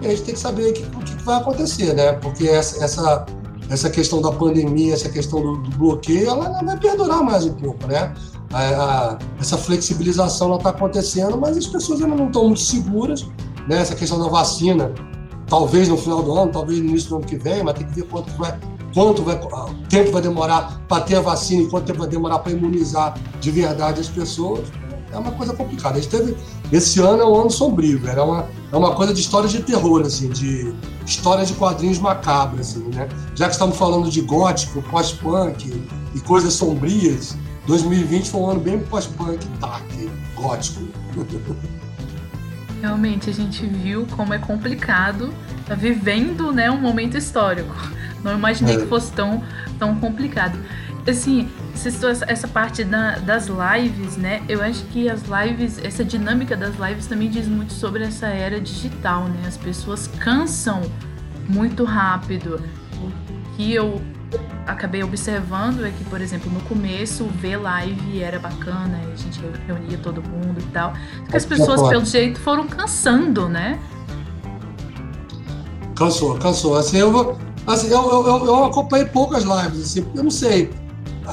[0.01, 2.13] e a gente tem que saber o que, vai acontecer, né?
[2.13, 3.25] Porque essa, essa,
[3.69, 7.87] essa questão da pandemia, essa questão do, do bloqueio, ela vai perdurar mais um pouco,
[7.87, 8.13] né?
[8.51, 13.27] A, a, essa flexibilização está acontecendo, mas as pessoas ainda não estão muito seguras.
[13.67, 13.81] Né?
[13.81, 14.93] Essa questão da vacina,
[15.47, 17.95] talvez no final do ano, talvez no início do ano que vem, mas tem que
[17.95, 18.57] ver quanto vai,
[18.93, 19.39] quanto vai,
[19.89, 23.51] tempo vai demorar para ter a vacina e quanto tempo vai demorar para imunizar de
[23.51, 24.67] verdade as pessoas.
[25.11, 25.97] É uma coisa complicada.
[25.97, 26.35] A gente teve,
[26.71, 28.19] esse ano é um ano sombrio, velho.
[28.19, 30.73] É uma, é uma coisa de história de terror, assim, de
[31.05, 33.07] história de quadrinhos macabros, assim, né?
[33.33, 37.37] Já que estamos falando de gótico, pós-punk e coisas sombrias,
[37.67, 39.83] 2020 foi um ano bem pós-punk, dark,
[40.35, 40.87] gótico.
[42.81, 45.33] Realmente, a gente viu como é complicado
[45.65, 47.75] tá vivendo né, um momento histórico.
[48.23, 48.79] Não imaginei é.
[48.79, 49.43] que fosse tão,
[49.77, 50.57] tão complicado.
[51.07, 51.49] Assim,
[52.27, 54.41] essa parte da, das lives, né?
[54.49, 58.59] Eu acho que as lives, essa dinâmica das lives também diz muito sobre essa era
[58.59, 59.43] digital, né?
[59.47, 60.81] As pessoas cansam
[61.47, 62.63] muito rápido.
[62.97, 63.11] O
[63.55, 64.01] que eu
[64.65, 69.97] acabei observando é que, por exemplo, no começo ver live era bacana, a gente reunia
[69.97, 70.93] todo mundo e tal.
[71.29, 73.79] que as pessoas, pelo jeito, foram cansando, né?
[75.95, 76.77] Cansou, cansou.
[76.77, 80.71] Assim, eu, vou, assim, eu, eu, eu acompanhei poucas lives, assim, eu não sei.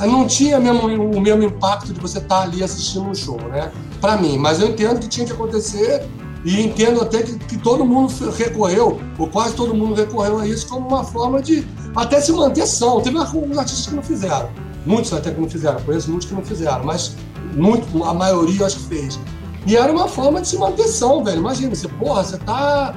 [0.00, 3.70] Não tinha mesmo, o mesmo impacto de você estar ali assistindo um show, né?
[4.00, 6.08] Para mim, mas eu entendo que tinha que acontecer
[6.44, 10.66] e entendo até que, que todo mundo recorreu, ou quase todo mundo recorreu a isso
[10.66, 13.00] como uma forma de até se manter são.
[13.00, 14.50] Teve alguns artistas que não fizeram.
[14.84, 15.80] Muitos até que não fizeram.
[15.82, 17.14] Conheço muitos que não fizeram, mas
[17.54, 19.20] muito, a maioria acho que fez.
[19.66, 21.38] E era uma forma de se manter são, velho.
[21.38, 22.96] Imagina, você, porra, você tá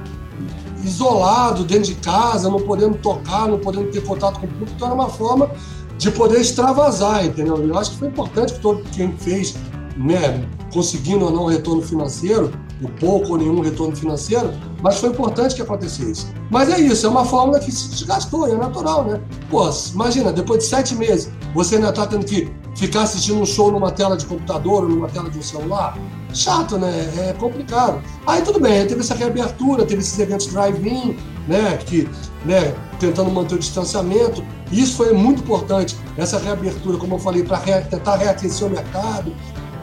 [0.83, 4.87] isolado dentro de casa, não podendo tocar, não podendo ter contato com o público, então
[4.87, 5.49] era uma forma
[5.97, 7.57] de poder extravasar, entendeu?
[7.57, 9.55] Eu acho que foi importante que todo quem fez,
[9.97, 12.51] né, conseguindo ou não retorno financeiro,
[12.81, 16.27] o pouco ou nenhum retorno financeiro, mas foi importante que acontecesse.
[16.49, 19.21] Mas é isso, é uma fórmula que se desgastou, é natural, né?
[19.49, 23.71] Pô, imagina, depois de sete meses, você ainda está tendo que ficar assistindo um show
[23.71, 25.97] numa tela de computador ou numa tela de um celular?
[26.33, 27.09] Chato, né?
[27.29, 28.01] É complicado.
[28.27, 31.17] Aí tudo bem, teve essa reabertura, teve esses eventos drive-in,
[31.47, 31.77] né?
[31.77, 32.09] Que,
[32.43, 34.43] né, tentando manter o distanciamento.
[34.71, 39.33] Isso foi muito importante, essa reabertura, como eu falei, para tentar reaquecer o mercado,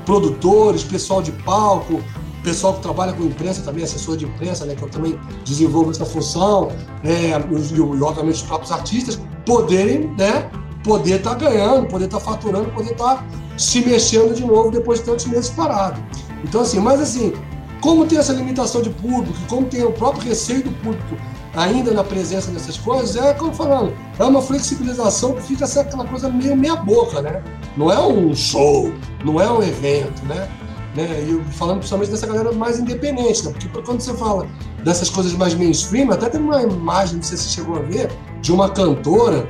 [0.04, 2.02] produtores, pessoal de palco,
[2.42, 6.04] pessoal que trabalha com imprensa também, assessor de imprensa, né, que eu também desenvolvo essa
[6.04, 6.70] função,
[7.04, 10.50] é, e, obviamente os próprios artistas, poderem né,
[10.82, 13.24] poder estar tá ganhando, poder estar tá faturando, poder estar tá
[13.56, 16.02] se mexendo de novo depois de tantos meses parado.
[16.44, 17.32] Então, assim, mas assim,
[17.80, 21.16] como tem essa limitação de público, como tem o próprio receio do público
[21.54, 26.28] ainda na presença dessas coisas, é como falando, é uma flexibilização que fica aquela coisa
[26.28, 27.42] meio meia boca, né?
[27.76, 28.92] Não é um show,
[29.24, 30.48] não é um evento, né?
[30.94, 31.22] Né?
[31.22, 33.52] E falando principalmente dessa galera mais independente, né?
[33.52, 34.46] Porque quando você fala
[34.84, 38.10] dessas coisas mais mainstream, até tem uma imagem, não sei se você chegou a ver,
[38.40, 39.46] de uma cantora,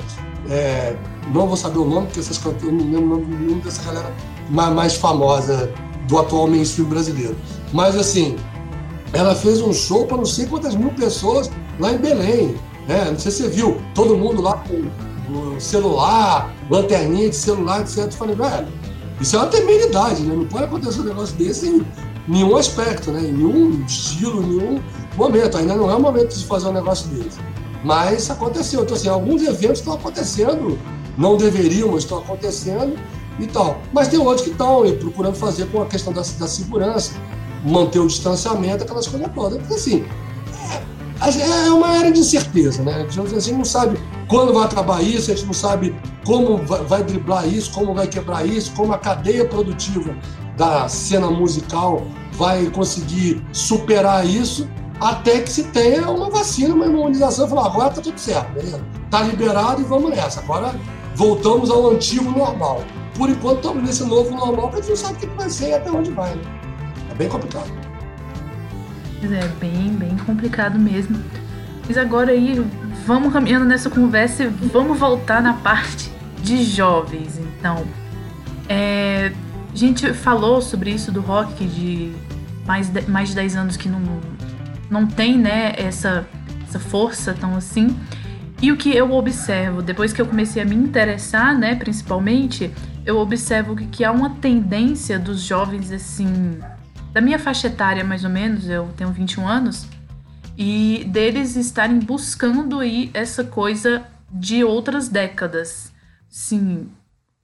[0.49, 0.95] é,
[1.33, 4.13] não vou saber o nome, porque essas cantoras, não lembro o nome dessa galera
[4.49, 5.71] mais, mais famosa
[6.07, 7.35] do atual mainstream brasileiro.
[7.71, 8.37] Mas assim,
[9.13, 12.55] ela fez um show para não sei quantas mil pessoas lá em Belém.
[12.87, 13.05] Né?
[13.09, 17.97] Não sei se você viu, todo mundo lá com celular, lanterninha de celular, etc.
[18.05, 18.67] Eu falei, velho,
[19.19, 20.35] isso é uma temeridade, né?
[20.35, 21.85] Não pode acontecer um negócio desse em
[22.27, 23.21] nenhum aspecto, né?
[23.21, 24.81] Em nenhum estilo, em nenhum
[25.15, 25.57] momento.
[25.57, 27.37] Ainda não é o momento de fazer um negócio desse.
[27.83, 28.83] Mas aconteceu.
[28.83, 30.77] Então, assim, alguns eventos estão acontecendo,
[31.17, 32.95] não deveriam, mas estão acontecendo
[33.39, 33.79] e tal.
[33.91, 37.13] Mas tem outros que estão procurando fazer com a questão da, da segurança,
[37.63, 39.59] manter o distanciamento, aquelas coisas todas.
[39.59, 40.05] Porque, assim,
[41.21, 43.05] é, é uma era de incerteza, né?
[43.07, 43.97] A gente não sabe
[44.27, 45.95] quando vai acabar isso, a gente não sabe
[46.25, 50.15] como vai driblar isso, como vai quebrar isso, como a cadeia produtiva
[50.57, 54.67] da cena musical vai conseguir superar isso,
[54.99, 58.81] até que se tenha uma vacina, uma imunização, falar, agora tá tudo certo, beleza?
[59.09, 60.39] Tá liberado e vamos nessa.
[60.39, 60.73] Agora
[61.15, 62.83] voltamos ao antigo normal.
[63.15, 65.69] Por enquanto estamos nesse novo normal que a gente não sabe o que vai ser
[65.69, 66.41] e até onde vai, né?
[67.11, 67.71] É bem complicado.
[69.23, 71.21] É bem, bem complicado mesmo.
[71.87, 72.65] Mas agora aí,
[73.05, 76.12] vamos caminhando nessa conversa e vamos voltar na parte
[76.43, 77.39] de jovens.
[77.39, 77.85] Então,
[78.67, 79.31] é,
[79.71, 82.13] a gente falou sobre isso do rock de
[82.65, 84.01] mais de, mais de 10 anos que não,
[84.89, 86.27] não tem né, essa,
[86.67, 87.97] essa força tão assim.
[88.61, 92.71] E o que eu observo, depois que eu comecei a me interessar, né, principalmente,
[93.05, 96.59] eu observo que, que há uma tendência dos jovens, assim,
[97.11, 99.85] da minha faixa etária mais ou menos, eu tenho 21 anos,
[100.57, 105.92] e deles estarem buscando aí essa coisa de outras décadas.
[106.33, 106.87] Sim,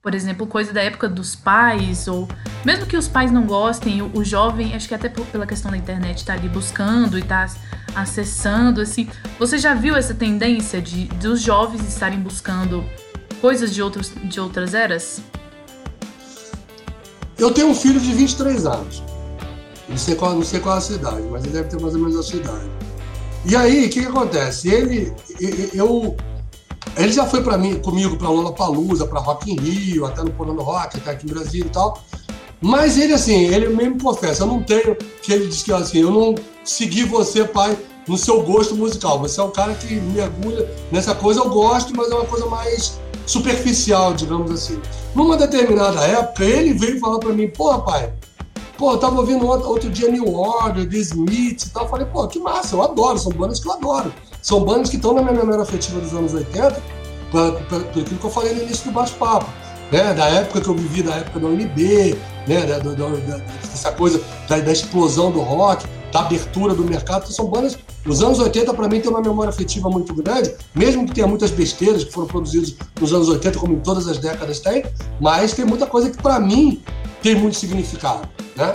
[0.02, 2.26] por exemplo, coisa da época dos pais, ou
[2.64, 5.76] mesmo que os pais não gostem, o, o jovem, acho que até pela questão da
[5.76, 7.46] internet, tá ali buscando e tá
[7.94, 9.08] acessando, assim.
[9.38, 12.84] Você já viu essa tendência de dos jovens estarem buscando
[13.40, 15.22] coisas de, outros, de outras eras?
[17.38, 19.04] Eu tenho um filho de 23 anos.
[19.88, 22.00] Não sei qual, não sei qual é a cidade, mas ele deve ter mais ou
[22.00, 22.68] menos a cidade.
[23.44, 24.68] E aí, o que, que acontece?
[24.68, 25.14] Ele,
[25.72, 26.16] eu
[26.96, 30.62] ele já foi para mim, comigo para Lollapalooza, para Rock in Rio, até no Polano
[30.62, 32.02] Rock, até aqui no Brasil e tal.
[32.60, 36.10] Mas ele, assim, ele mesmo confessa, eu não tenho, que ele diz que assim, eu
[36.10, 37.76] não segui você, pai,
[38.06, 39.18] no seu gosto musical.
[39.20, 43.00] Você é um cara que mergulha nessa coisa, eu gosto, mas é uma coisa mais
[43.26, 44.80] superficial, digamos assim.
[45.14, 48.12] Numa determinada época, ele veio falar para mim, pô, pai,
[48.76, 51.84] pô, eu tava ouvindo outro, dia New Order, The Smiths e tal.
[51.84, 54.12] Eu falei, pô, que massa, eu adoro, são bandas que eu adoro.
[54.42, 56.82] São bandas que estão na minha memória afetiva dos anos 80,
[57.30, 59.46] por, por, aquilo que eu falei no início do bate-papo.
[59.90, 62.16] Né, da época que eu vivi, da época da UNB,
[62.46, 65.84] né, da, da, da, dessa coisa da, da, explosão do rock.
[66.12, 67.76] da abertura do mercado, que são bandas.
[68.06, 71.50] Os anos 80, para mim, tem uma memória afetiva muito grande, mesmo que tenha muitas
[71.50, 74.84] besteiras que foram produzidas nos anos 80, como em todas as décadas tem,
[75.20, 76.80] mas tem muita coisa que, para mim,
[77.20, 78.28] tem muito significado.
[78.56, 78.74] Né?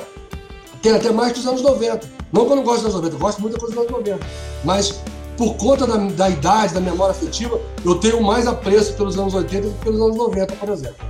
[0.81, 2.07] Tem até mais que os anos 90.
[2.31, 3.97] Não que eu não gosto dos anos 90, eu gosto muito da coisa dos anos
[3.97, 4.25] 90.
[4.63, 5.01] Mas
[5.37, 9.67] por conta da, da idade, da memória afetiva, eu tenho mais apreço pelos anos 80
[9.67, 11.05] do que pelos anos 90, por exemplo.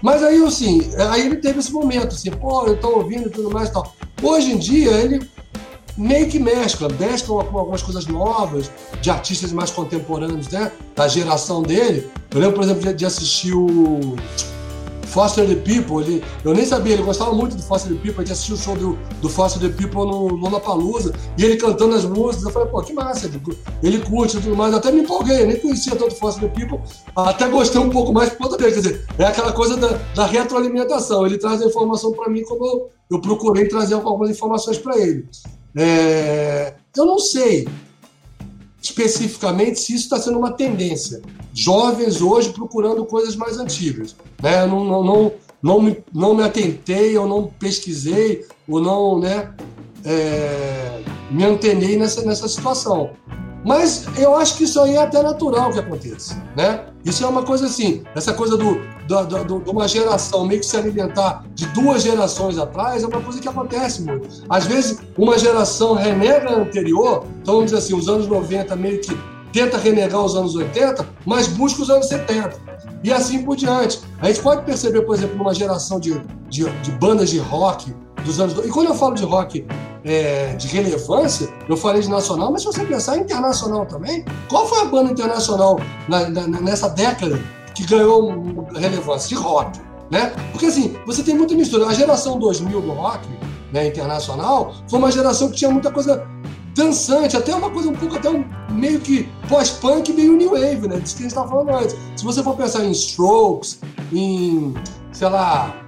[0.00, 3.50] Mas aí, assim, aí ele teve esse momento, assim, pô, eu tô ouvindo e tudo
[3.50, 3.94] mais e tal.
[4.20, 5.28] Hoje em dia, ele
[5.96, 10.72] meio que mescla, mescla com algumas coisas novas, de artistas mais contemporâneos, né?
[10.96, 12.10] Da geração dele.
[12.30, 14.16] Eu lembro, por exemplo, de assistir o
[15.12, 18.24] Foster the People, ele, eu nem sabia, ele gostava muito do Foster the People, a
[18.24, 22.04] gente assistiu o show do, do Foster the People no Lollapalooza, e ele cantando as
[22.04, 23.30] músicas, eu falei, pô, que massa,
[23.82, 26.80] ele curte e tudo mais, até me empolguei, eu nem conhecia tanto Foster the People,
[27.14, 30.26] até gostei um pouco mais por conta dele, quer dizer, é aquela coisa da, da
[30.26, 34.98] retroalimentação, ele traz a informação para mim como eu, eu procurei trazer algumas informações para
[34.98, 35.28] ele.
[35.76, 37.66] É, eu não sei
[38.82, 41.22] especificamente se isso está sendo uma tendência.
[41.54, 44.16] Jovens hoje procurando coisas mais antigas.
[44.42, 44.62] Né?
[44.62, 49.54] Eu não, não, não, não, me, não me atentei, eu não pesquisei, ou não né,
[50.04, 53.10] é, me antenei nessa, nessa situação.
[53.64, 56.86] Mas eu acho que isso aí é até natural que aconteça, né?
[57.04, 60.66] Isso é uma coisa assim, essa coisa do, do, do, de uma geração meio que
[60.66, 64.28] se alimentar de duas gerações atrás é uma coisa que acontece muito.
[64.48, 69.00] Às vezes, uma geração renega a anterior, então vamos dizer assim, os anos 90 meio
[69.00, 69.16] que
[69.52, 72.72] tenta renegar os anos 80, mas busca os anos 70.
[73.04, 74.00] E assim por diante.
[74.20, 77.92] A gente pode perceber, por exemplo, numa geração de, de, de bandas de rock
[78.24, 78.64] dos anos.
[78.64, 79.64] E quando eu falo de rock
[80.04, 84.80] é, de relevância, eu falei de nacional, mas se você pensar internacional também, qual foi
[84.80, 87.40] a banda internacional na, na, nessa década
[87.74, 89.28] que ganhou relevância?
[89.28, 89.80] De rock.
[90.10, 90.32] Né?
[90.50, 91.86] Porque assim, você tem muita mistura.
[91.86, 93.26] A geração 2000 do rock
[93.72, 96.26] né, internacional foi uma geração que tinha muita coisa
[96.74, 100.98] dançante, até uma coisa um pouco até um, meio que pós-punk, meio new wave, né?
[100.98, 101.96] Disso que a gente estava falando antes.
[102.16, 103.80] Se você for pensar em Strokes,
[104.12, 104.74] em,
[105.12, 105.81] sei lá,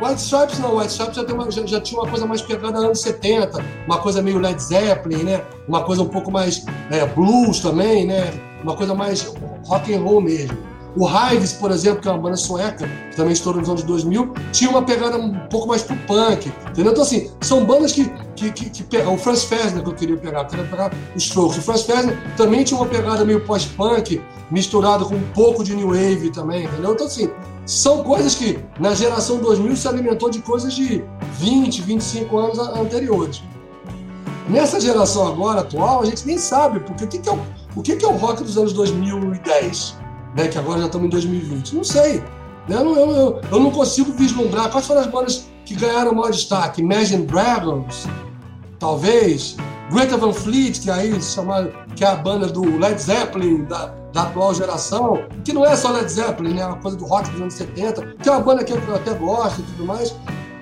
[0.00, 3.00] White Stripes não, White Stripes já, uma, já, já, tinha uma coisa mais pegada anos
[3.00, 5.44] 70, uma coisa meio Led Zeppelin, né?
[5.66, 8.32] Uma coisa um pouco mais é, blues também, né?
[8.62, 9.32] Uma coisa mais
[9.66, 10.56] rock and roll mesmo.
[10.96, 14.32] O Hives, por exemplo, que é uma banda sueca, que também estourou nos anos 2000,
[14.52, 16.92] tinha uma pegada um pouco mais pro punk, entendeu?
[16.92, 19.14] Então, assim, são bandas que, que, que, que pegam.
[19.14, 21.58] O Franz Ferdinand que eu queria pegar, eu queria pegar os Strokes.
[21.58, 24.20] O Franz Ferdinand também tinha uma pegada meio pós-punk,
[24.50, 26.94] misturada com um pouco de new wave também, entendeu?
[26.94, 27.30] Então, assim,
[27.68, 31.04] são coisas que na geração 2000 se alimentou de coisas de
[31.38, 33.42] 20, 25 anos anteriores.
[34.48, 37.38] Nessa geração agora, atual, a gente nem sabe, porque o que, que é, o,
[37.76, 39.98] o que, que é o rock dos anos 2010,
[40.34, 41.76] né, que agora já estamos em 2020?
[41.76, 42.20] Não sei.
[42.66, 42.76] Né?
[42.76, 46.80] Eu, não, eu, eu não consigo vislumbrar quais foram as bandas que ganharam maior destaque.
[46.80, 48.06] Imagine Dragons,
[48.78, 49.56] talvez.
[49.92, 53.94] Greta Van Fleet, que aí se chama, que é a banda do Led Zeppelin, da,
[54.12, 56.62] da atual geração, que não é só Led Zeppelin, né?
[56.62, 59.12] É uma coisa do rock dos anos 70, que é uma banda que eu até
[59.14, 60.14] gosto e tudo mais.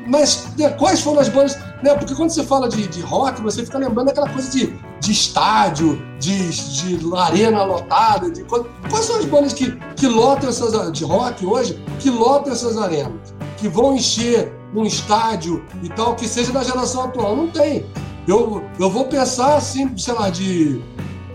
[0.07, 1.59] Mas né, quais foram as bandas?
[1.82, 1.94] Né?
[1.94, 6.01] Porque quando você fala de, de rock, você fica lembrando daquela coisa de, de estádio,
[6.18, 8.30] de, de arena lotada.
[8.30, 12.78] De, quais são as bandas que, que lotam essas de rock hoje, que lotam essas
[12.78, 17.34] arenas, que vão encher um estádio e tal, que seja da geração atual?
[17.34, 17.84] Não tem.
[18.28, 20.82] Eu, eu vou pensar assim, sei lá, de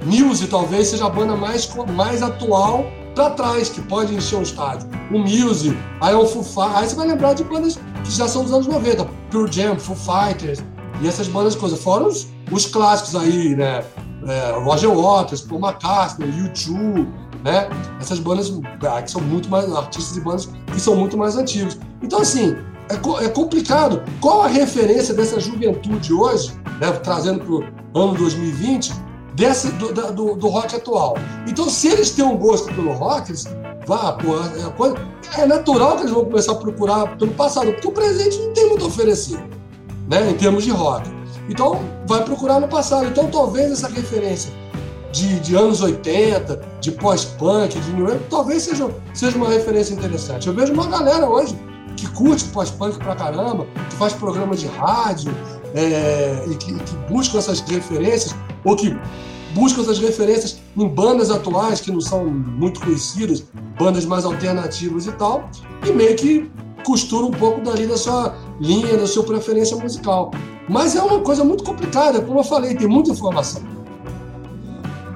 [0.04, 4.89] Muse talvez seja a banda mais, mais atual para trás, que pode encher um estádio.
[5.12, 8.28] O Muse, aí é o Foo Fighters, aí você vai lembrar de bandas que já
[8.28, 10.64] são dos anos 90, Pure Jam, Foo Fighters,
[11.02, 11.82] e essas bandas coisas.
[11.82, 13.84] Fora os, os clássicos aí, né?
[14.28, 17.08] É, Roger Waters, Paul McCartney, U2,
[17.43, 17.68] né?
[17.99, 18.54] Essas bandas
[18.88, 21.78] ah, que são muito mais artistas e bandas que são muito mais antigos.
[22.02, 22.56] Então, assim,
[22.89, 24.04] é, é complicado.
[24.20, 28.93] Qual a referência dessa juventude hoje, né, trazendo para o ano 2020,
[29.41, 31.17] desse, do, do, do, rock atual.
[31.47, 33.45] Então, se eles têm um gosto pelo rock, eles,
[33.87, 37.91] vá, pô, é, é, natural que eles vão começar a procurar pelo passado, porque o
[37.91, 39.43] presente não tem muito a oferecer,
[40.07, 41.09] né, em termos de rock.
[41.49, 43.07] Então, vai procurar no passado.
[43.07, 44.53] Então, talvez essa referência
[45.11, 50.47] de, de anos 80, de pós-punk, de new wave, talvez seja, seja uma referência interessante.
[50.47, 51.59] Eu vejo uma galera hoje
[51.97, 55.33] que curte pós-punk pra caramba, que faz programas de rádio
[55.73, 58.95] é, e que, que buscam essas referências, ou que
[59.54, 63.43] buscam essas referências em bandas atuais que não são muito conhecidas,
[63.80, 65.49] bandas mais alternativas e tal,
[65.88, 66.52] e meio que
[66.84, 70.32] costura um pouco dali da sua linha, da sua preferência musical.
[70.70, 73.62] Mas é uma coisa muito complicada, como eu falei, tem muita informação.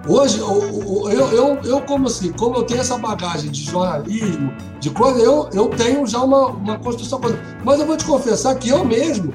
[0.07, 4.91] Hoje, eu, eu, eu, eu, como assim, como eu tenho essa bagagem de jornalismo, de
[4.91, 7.19] coisa, eu, eu tenho já uma, uma construção.
[7.63, 9.33] Mas eu vou te confessar que eu mesmo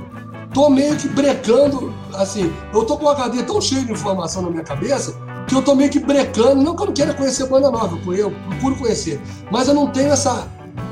[0.53, 4.51] tô meio que brecando, assim, eu tô com uma cadeia tão cheia de informação na
[4.51, 5.15] minha cabeça
[5.47, 8.31] que eu tô meio que brecando, não que eu não queira conhecer banda nova, eu
[8.31, 9.21] procuro conhecer,
[9.51, 10.47] mas eu não tenho essa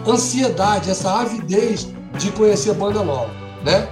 [0.07, 1.89] ansiedade, essa avidez
[2.19, 3.31] de conhecer banda nova,
[3.65, 3.89] né?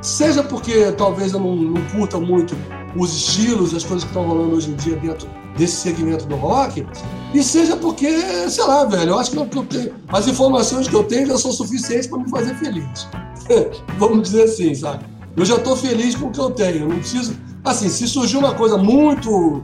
[0.00, 2.56] Seja porque talvez eu não, não curta muito
[2.96, 5.28] os estilos, as coisas que estão rolando hoje em dia dentro
[5.58, 6.86] desse segmento do rock,
[7.34, 8.08] e seja porque,
[8.48, 11.52] sei lá, velho, eu acho que, eu tenho, as informações que eu tenho já são
[11.52, 13.08] suficientes para me fazer feliz.
[13.98, 15.04] Vamos dizer assim, sabe?
[15.36, 17.36] Eu já estou feliz com o que eu tenho, eu não preciso.
[17.64, 19.62] Assim, se surgir uma coisa muito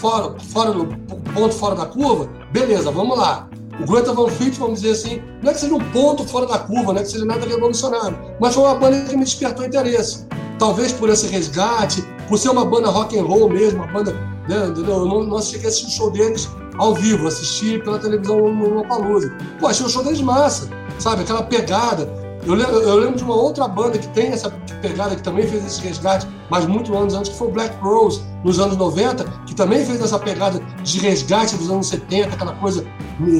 [0.00, 0.86] fora, fora do
[1.32, 3.48] ponto fora da curva, beleza, vamos lá.
[3.80, 6.58] O Greta Van Fleet, vamos dizer assim, não é que seja um ponto fora da
[6.58, 10.26] curva, não é que seja nada revolucionário, mas foi uma banda que me despertou interesse.
[10.58, 14.16] Talvez por esse resgate, por ser uma banda rock and roll mesmo, uma banda,
[14.48, 14.72] né?
[14.76, 18.68] Eu não, não cheguei a assistir o show deles ao vivo, assisti pela televisão no
[18.70, 19.32] Lollapalooza.
[19.58, 20.68] Pô, achei o show deles massa,
[20.98, 21.22] sabe?
[21.22, 22.24] Aquela pegada.
[22.46, 24.50] Eu lembro, eu lembro, de uma outra banda que tem essa
[24.82, 28.22] pegada, que também fez esse resgate, mas muitos anos antes, que foi o Black Rose,
[28.44, 32.84] nos anos 90, que também fez essa pegada de resgate dos anos 70, aquela coisa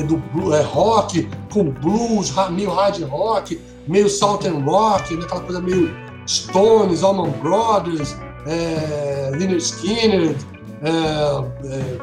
[0.08, 5.24] do é, rock, com blues, meio hard rock, meio southern rock, né?
[5.24, 5.94] aquela coisa meio
[6.26, 10.34] Stones, Allman Brothers, é, Lynyrd Skinner,
[10.82, 11.98] é, é,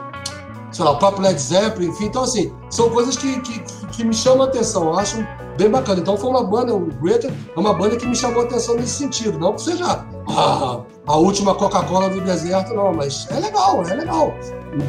[0.71, 2.05] sei lá, o próprio Led Zeppelin, enfim.
[2.05, 5.17] Então, assim, são coisas que, que, que me chamam a atenção, eu acho
[5.57, 5.99] bem bacana.
[5.99, 8.93] Então, foi uma banda, o Greta é uma banda que me chamou a atenção nesse
[8.93, 9.37] sentido.
[9.37, 14.33] Não que seja a, a última Coca-Cola do deserto, não, mas é legal, é legal.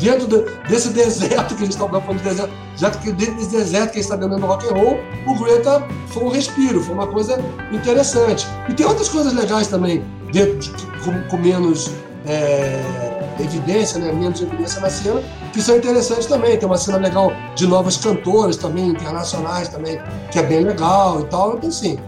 [0.01, 3.91] Dentro de, desse deserto que eles estão falando de deserto, já que dentro desse deserto
[3.91, 7.09] que eles estão dando no rock and roll, o Greta foi um respiro, foi uma
[7.09, 7.39] coisa
[7.72, 8.47] interessante.
[8.68, 10.70] E tem outras coisas legais também, dentro de,
[11.05, 11.91] com, com menos.
[12.24, 15.22] É, evidência, né, menos evidência na cena,
[15.53, 16.57] que são interessantes também.
[16.59, 21.24] Tem uma cena legal de novas cantoras também, internacionais também, que é bem legal e
[21.24, 21.55] tal.
[21.55, 21.99] Então, assim,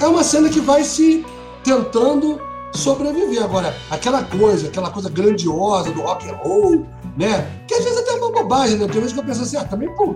[0.00, 1.24] é uma cena que vai se
[1.62, 2.40] tentando
[2.72, 3.42] sobreviver.
[3.42, 7.46] Agora, aquela coisa, aquela coisa grandiosa do rock and roll, né?
[7.66, 8.86] Que às vezes até é uma bobagem, né?
[8.86, 10.14] Tem vezes que eu penso assim, ah, também pô,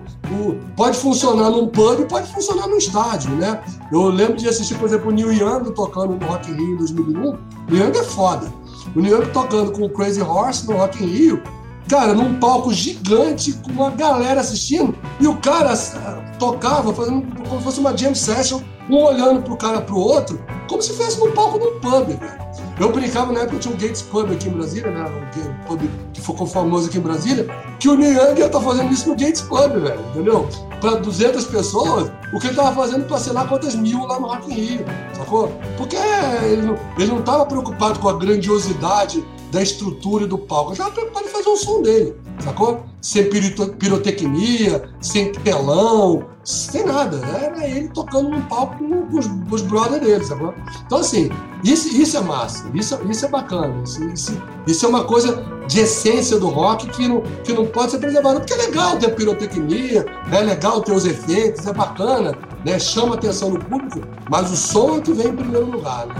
[0.76, 3.62] pode funcionar num pub e pode funcionar num estádio, né?
[3.92, 6.76] Eu lembro de assistir, por exemplo, o Neil Young tocando no Rock in Rio em
[6.76, 7.30] 2001.
[7.30, 7.38] O
[7.68, 8.63] Neil Young é foda.
[8.94, 11.42] O New York tocando com o Crazy Horse no Rock in Rio,
[11.88, 17.58] cara, num palco gigante com uma galera assistindo, e o cara uh, tocava fazendo como
[17.58, 21.32] se fosse uma jam session, um olhando pro cara pro outro, como se fosse num
[21.32, 22.44] palco de um pub, velho.
[22.78, 25.04] Eu brincava na época, tinha um Gates Pub aqui em Brasília, né?
[25.04, 25.80] Um pub
[26.12, 27.46] que ficou famoso aqui em Brasília,
[27.78, 30.48] que o Neil Young ia estar tá fazendo isso no Gates Pub, velho, entendeu?
[30.80, 34.26] Para 200 pessoas, o que ele estava fazendo para sei lá quantas mil lá no
[34.26, 34.84] Rock in Rio,
[35.16, 35.52] sacou?
[35.76, 39.24] Porque ele não, ele não estava preocupado com a grandiosidade
[39.54, 42.84] da estrutura do palco, preocupado em fazer o som dele, sacou?
[43.00, 47.24] Sem pirotecnia, sem telão, sem nada.
[47.24, 50.52] Era ele tocando no palco com os, os brothers dele, sacou?
[50.84, 51.30] Então, assim,
[51.62, 55.80] isso, isso é massa, isso, isso é bacana, isso, isso, isso, é uma coisa de
[55.80, 60.04] essência do rock que não, que não pode ser preservada, porque é legal ter pirotecnia,
[60.32, 62.76] é legal ter os efeitos, é bacana, né?
[62.78, 66.14] chama a atenção do público, mas o som é que vem em primeiro lugar, né?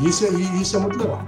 [0.00, 1.20] Isso, é, isso é muito legal.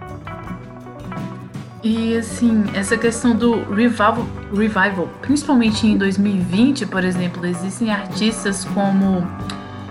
[1.82, 9.26] E assim, essa questão do revival, revival, principalmente em 2020, por exemplo, existem artistas como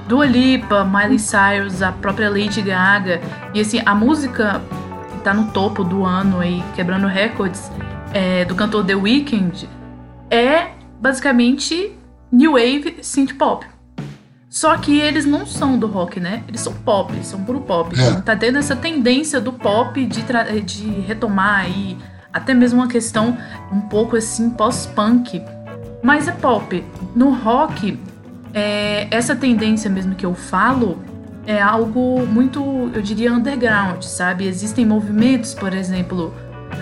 [0.08, 3.20] Dua Lipa, Miley Cyrus, a própria Lady Gaga,
[3.56, 4.62] e assim, a música
[5.24, 7.72] tá no topo do ano aí, quebrando recordes,
[8.14, 9.68] é, do cantor The Weeknd,
[10.30, 10.68] é
[11.02, 11.92] basicamente
[12.32, 13.66] new wave synth pop.
[14.60, 16.44] Só que eles não são do rock, né?
[16.46, 17.98] Eles são pop, eles são puro pop.
[17.98, 18.04] É.
[18.10, 20.22] Então, tá tendo essa tendência do pop de,
[20.66, 21.98] de retomar aí
[22.34, 23.38] até mesmo uma questão
[23.72, 25.42] um pouco assim pós-punk.
[26.04, 26.84] Mas é pop.
[27.16, 27.98] No rock,
[28.54, 31.00] é, essa tendência mesmo que eu falo
[31.48, 34.46] é algo muito, eu diria, underground, sabe?
[34.46, 36.34] Existem movimentos, por exemplo,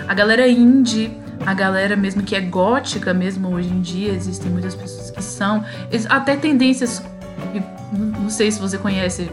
[0.08, 1.16] a galera indie,
[1.46, 5.64] a galera mesmo que é gótica mesmo hoje em dia, existem muitas pessoas que são,
[6.08, 7.00] até tendências
[7.92, 9.30] não sei se você conhece,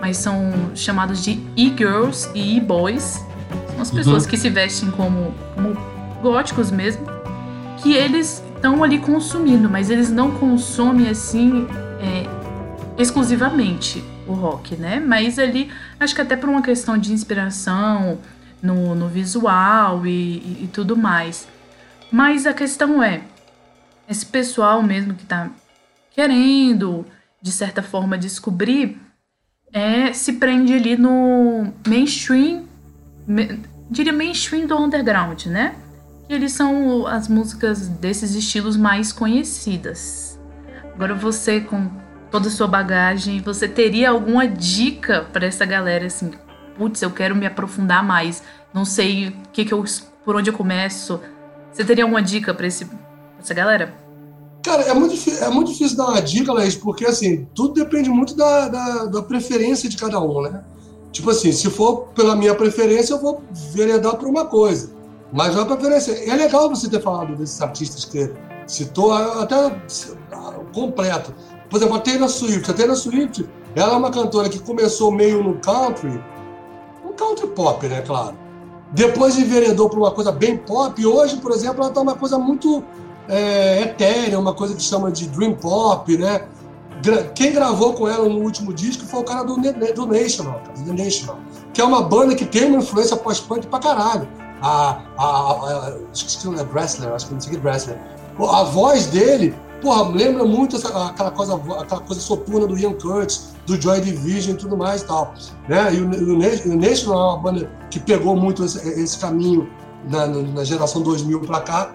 [0.00, 3.24] mas são chamados de e-girls e e-boys.
[3.70, 4.30] São as pessoas uhum.
[4.30, 5.76] que se vestem como, como
[6.20, 7.06] góticos mesmo,
[7.78, 11.66] que eles estão ali consumindo, mas eles não consomem assim
[12.00, 12.26] é,
[13.00, 15.00] exclusivamente o rock, né?
[15.00, 18.18] Mas ali, acho que até por uma questão de inspiração
[18.62, 21.48] no, no visual e, e, e tudo mais.
[22.10, 23.22] Mas a questão é,
[24.08, 25.50] esse pessoal mesmo que tá
[26.12, 27.04] querendo
[27.42, 29.00] de certa forma, descobrir,
[29.72, 32.64] é, se prende ali no mainstream,
[33.26, 35.74] me, diria mainstream do underground, né?
[36.28, 40.38] Que eles são as músicas desses estilos mais conhecidas.
[40.94, 41.90] Agora você, com
[42.30, 46.30] toda a sua bagagem, você teria alguma dica para essa galera, assim,
[46.76, 49.84] putz, eu quero me aprofundar mais, não sei que, que eu,
[50.24, 51.20] por onde eu começo.
[51.72, 54.01] Você teria alguma dica para essa galera?
[54.62, 58.36] Cara, é muito, é muito difícil dar uma dica, Laís, porque assim, tudo depende muito
[58.36, 60.62] da, da, da, preferência de cada um, né?
[61.10, 63.42] Tipo assim, se for pela minha preferência, eu vou
[63.72, 64.90] veredar por uma coisa.
[65.32, 66.12] Mas a preferência.
[66.12, 68.32] É legal você ter falado desses artistas que
[68.66, 69.56] citou, até
[70.72, 71.34] completo.
[71.68, 72.70] Por exemplo, a Taylor Swift.
[72.70, 76.22] A Taylor Swift, ela é uma cantora que começou meio no country,
[77.04, 78.36] um country pop, né, claro.
[78.92, 82.38] Depois enveredou para uma coisa bem pop, e hoje, por exemplo, ela está uma coisa
[82.38, 82.84] muito
[83.28, 86.46] é, etérea, uma coisa que chama de dream pop, né?
[87.34, 91.36] Quem gravou com ela no último disco foi o cara do, do National, do National,
[91.74, 94.28] que é uma banda que tem uma influência pós-punk pra caralho.
[94.60, 97.98] A, a, a, que é Bressler, acho que não sei que é Bressler.
[98.38, 103.48] A voz dele, porra, lembra muito essa, aquela, coisa, aquela coisa soturna do Ian Curtis,
[103.66, 105.34] do Joy Division e tudo mais e tal.
[105.68, 105.94] Né?
[105.94, 109.68] E o, o, o National é uma banda que pegou muito esse, esse caminho
[110.08, 111.92] na, na, geração 2000 para cá,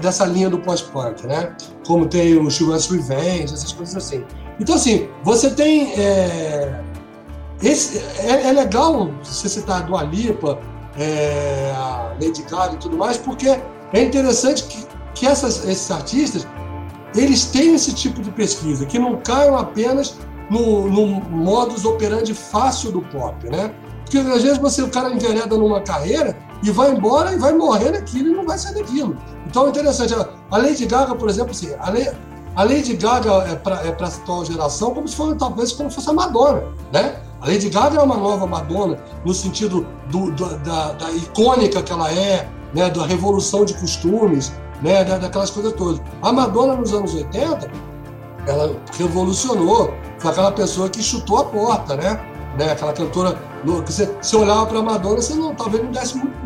[0.00, 1.54] dessa linha do pós-punk, né?
[1.86, 4.24] Como tem o Wants Revenge, essas coisas assim.
[4.60, 5.92] Então, assim, você tem.
[5.98, 6.82] É,
[7.62, 10.58] esse, é, é legal você citar a Dua Lipa,
[10.96, 13.48] é, a Lady Gaga e tudo mais, porque
[13.92, 16.46] é interessante que, que essas, esses artistas
[17.14, 20.16] eles têm esse tipo de pesquisa, que não caiam apenas
[20.50, 23.72] no, no modus operandi fácil do pop, né?
[24.04, 27.90] Porque às vezes você, o cara envereda numa carreira e vai embora e vai morrer
[27.90, 29.16] naquilo e não vai sair daquilo.
[29.46, 30.14] Então é interessante.
[30.50, 32.10] A Lady Gaga, por exemplo, assim, a, Lady,
[32.56, 36.10] a Lady Gaga é para é a atual geração como se fosse, talvez, como fosse
[36.10, 37.20] a Madonna, né?
[37.40, 41.92] A Lady Gaga é uma nova Madonna no sentido do, do, da, da, icônica que
[41.92, 42.90] ela é, né?
[42.90, 44.52] Da revolução de costumes,
[44.82, 45.04] né?
[45.04, 46.00] Da, daquelas coisas todas.
[46.22, 47.70] A Madonna nos anos 80,
[48.46, 49.94] ela revolucionou.
[50.18, 52.20] Foi aquela pessoa que chutou a porta, né?
[52.56, 52.72] Né?
[52.72, 53.38] Aquela cantora
[53.84, 56.36] que você, você olhava para Madonna, você não, talvez não desse muito,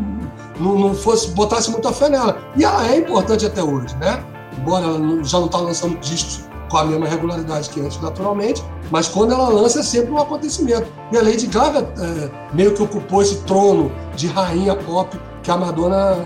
[0.58, 2.38] não, não fosse botasse muita fé nela.
[2.56, 4.24] E ela é importante até hoje, né?
[4.58, 9.06] Embora ela já não está lançando discos com a mesma regularidade que antes, naturalmente, mas
[9.06, 10.86] quando ela lança é sempre um acontecimento.
[11.12, 15.56] E a Lady Gaga é, meio que ocupou esse trono de rainha pop que a
[15.56, 16.24] Madonna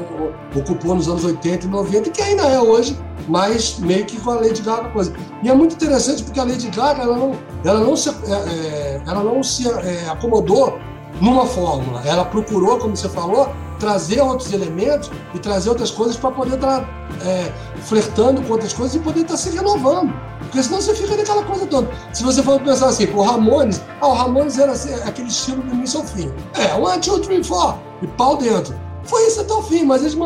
[0.54, 2.98] ocupou nos anos 80 e 90 e que ainda é hoje,
[3.28, 5.12] mas meio que com a Lady Gaga coisa.
[5.42, 7.32] E é muito interessante porque a Lady Gaga ela não,
[7.64, 10.78] ela não se, é, é ela não se é, acomodou
[11.20, 12.02] numa fórmula.
[12.04, 13.48] Ela procurou, como você falou,
[13.78, 16.88] trazer outros elementos e trazer outras coisas para poder estar tá,
[17.24, 20.12] é, flertando com outras coisas e poder estar tá se renovando.
[20.40, 21.88] Porque senão você fica naquela coisa toda.
[22.12, 25.74] Se você for pensar assim, o Ramones, ah, o Ramones era assim, aquele estilo do
[25.74, 26.32] início ao fim.
[26.54, 28.74] É, one, two, three, four, e pau dentro.
[29.06, 30.16] Foi isso até o fim, mas eles,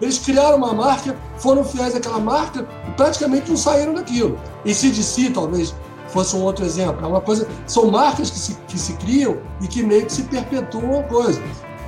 [0.00, 4.38] eles criaram uma marca, foram fiéis àquela marca e praticamente não saíram daquilo.
[4.64, 5.74] E CDC, talvez,
[6.08, 7.04] fosse um outro exemplo.
[7.04, 10.22] É uma coisa, são marcas que se, que se criam e que meio que se
[10.24, 11.40] perpetuam a coisa.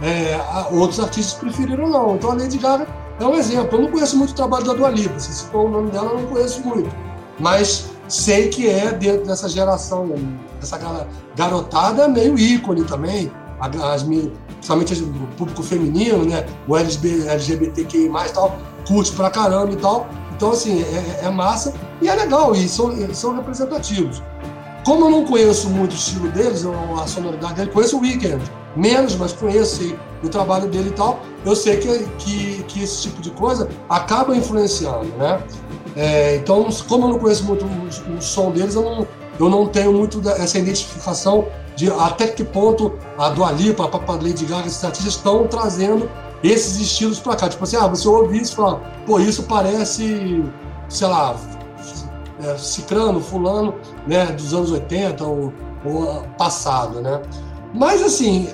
[0.03, 0.41] É,
[0.73, 2.17] outros artistas preferiram não.
[2.17, 2.87] Então a Lady Gaga
[3.19, 3.79] é um exemplo.
[3.79, 5.19] Eu não conheço muito o trabalho da Dua Lipa.
[5.19, 6.91] Se citou o nome dela, eu não conheço muito.
[7.39, 10.11] Mas sei que é dentro dessa geração,
[10.59, 10.79] dessa
[11.37, 13.31] garotada meio ícone também.
[13.61, 16.47] As, principalmente o público feminino, né?
[16.67, 20.09] O LGBTQI+, tal, curte pra caramba e tal.
[20.35, 24.23] Então, assim, é, é massa e é legal, e são, são representativos.
[24.85, 26.65] Como eu não conheço muito o estilo deles,
[27.01, 28.43] a sonoridade dele, conheço o Weekend,
[28.75, 33.21] menos, mas conheço o trabalho dele e tal, eu sei que, que, que esse tipo
[33.21, 35.43] de coisa acaba influenciando, né?
[35.97, 39.07] É, então, como eu não conheço muito o, o, som deles, eu não,
[39.41, 44.13] eu não tenho muito essa identificação de até que ponto a Dua Lipa, a Papa
[44.13, 46.11] Lady Gaga, esses artistas estão trazendo
[46.43, 47.49] esses estilos para cá.
[47.49, 48.77] Tipo assim, ah, você ouve isso e fala,
[49.07, 50.45] pô, isso parece,
[50.89, 51.37] sei lá,
[52.43, 53.75] é, cicrano, fulano,
[54.07, 55.53] né, dos anos 80 ou,
[55.85, 57.23] ou passado, né?
[57.73, 58.49] Mas assim,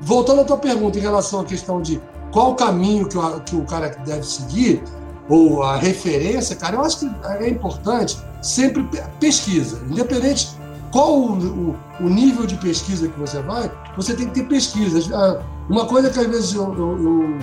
[0.00, 3.56] voltando à tua pergunta em relação à questão de qual o caminho que o, que
[3.56, 4.82] o cara deve seguir,
[5.28, 8.86] ou a referência, cara, eu acho que é importante sempre
[9.20, 10.50] pesquisa, independente
[10.90, 15.00] qual o, o, o nível de pesquisa que você vai, você tem que ter pesquisa.
[15.16, 17.38] Ah, uma coisa que às vezes eu, eu,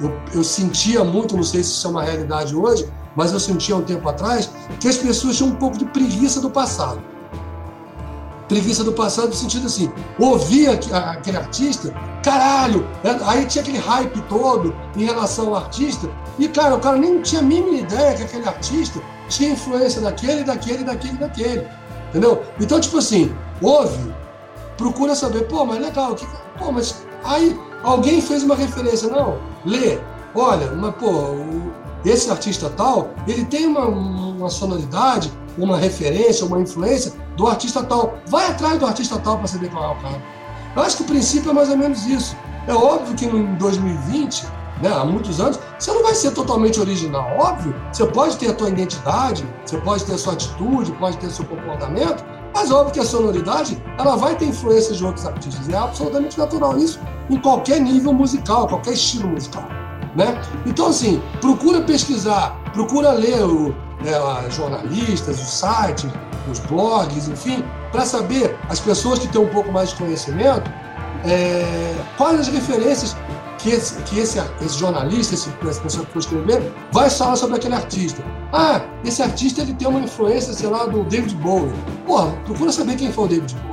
[0.00, 3.76] eu, eu sentia muito, não sei se isso é uma realidade hoje, mas eu sentia
[3.76, 7.00] um tempo atrás, que as pessoas tinham um pouco de preguiça do passado.
[8.48, 14.20] Preguiça do passado no sentido assim, ouvia aquele artista, caralho, é, aí tinha aquele hype
[14.22, 18.22] todo em relação ao artista, e cara, o cara nem tinha a mínima ideia que
[18.24, 19.00] aquele artista
[19.30, 21.66] tinha influência daquele, daquele, daquele, daquele.
[22.10, 22.42] Entendeu?
[22.60, 24.12] Então, tipo assim, ouve,
[24.76, 26.26] procura saber, pô, mas legal, que,
[26.58, 29.98] pô, mas aí alguém fez uma referência, não, lê,
[30.34, 31.36] olha, mas pô,
[32.04, 38.14] esse artista tal, ele tem uma, uma sonoridade, uma referência, uma influência do artista tal.
[38.26, 40.22] Vai atrás do artista tal para saber qual é o cara.
[40.74, 42.36] Eu acho que o princípio é mais ou menos isso.
[42.66, 44.46] É óbvio que em 2020,
[44.80, 47.28] né, há muitos anos, você não vai ser totalmente original.
[47.38, 51.30] Óbvio, você pode ter a tua identidade, você pode ter a sua atitude, pode ter
[51.30, 52.24] seu comportamento,
[52.54, 55.68] mas óbvio que a sonoridade ela vai ter influência de outros artistas.
[55.68, 59.64] É absolutamente natural isso em qualquer nível musical, qualquer estilo musical.
[60.16, 60.40] Né?
[60.66, 63.74] Então, assim, procura pesquisar, procura ler o,
[64.04, 66.10] é, jornalistas, os sites,
[66.50, 70.70] os blogs, enfim, para saber as pessoas que têm um pouco mais de conhecimento,
[71.24, 73.16] é, quais as referências
[73.62, 77.56] que esse, que esse, esse jornalista, esse, essa pessoa que for escrever, vai falar sobre
[77.56, 78.22] aquele artista.
[78.52, 81.72] Ah, esse artista ele tem uma influência, sei lá, do David Bowie.
[82.06, 83.70] Porra, procura saber quem foi o David Bowie.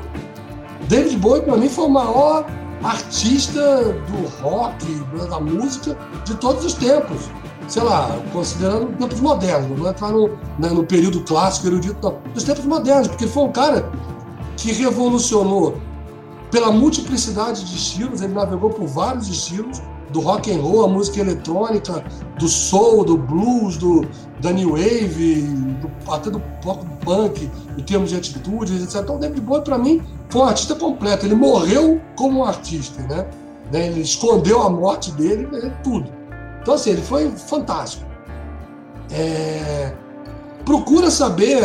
[0.87, 2.45] David Bowie, para mim, foi o maior
[2.83, 4.85] artista do rock,
[5.29, 7.29] da música de todos os tempos.
[7.67, 12.33] Sei lá, considerando tempos modernos, não vou entrar no, né, no período clássico, erudito, não.
[12.33, 13.89] Dos tempos modernos, porque ele foi um cara
[14.55, 15.75] que revolucionou
[16.57, 19.79] pela multiplicidade de estilos, ele navegou por vários estilos,
[20.09, 22.03] do rock and roll, a música eletrônica,
[22.39, 24.07] do soul, do blues, do
[24.39, 27.47] da new wave, do, até do pop punk,
[27.77, 29.01] em termos de atitudes, etc.
[29.03, 31.27] Então, o David Bowie para mim foi um artista completo.
[31.27, 33.27] Ele morreu como um artista, né?
[33.71, 33.87] né?
[33.87, 35.71] Ele escondeu a morte dele, né?
[35.83, 36.11] tudo.
[36.59, 38.03] Então assim, ele foi fantástico.
[39.11, 39.93] É...
[40.65, 41.59] Procura saber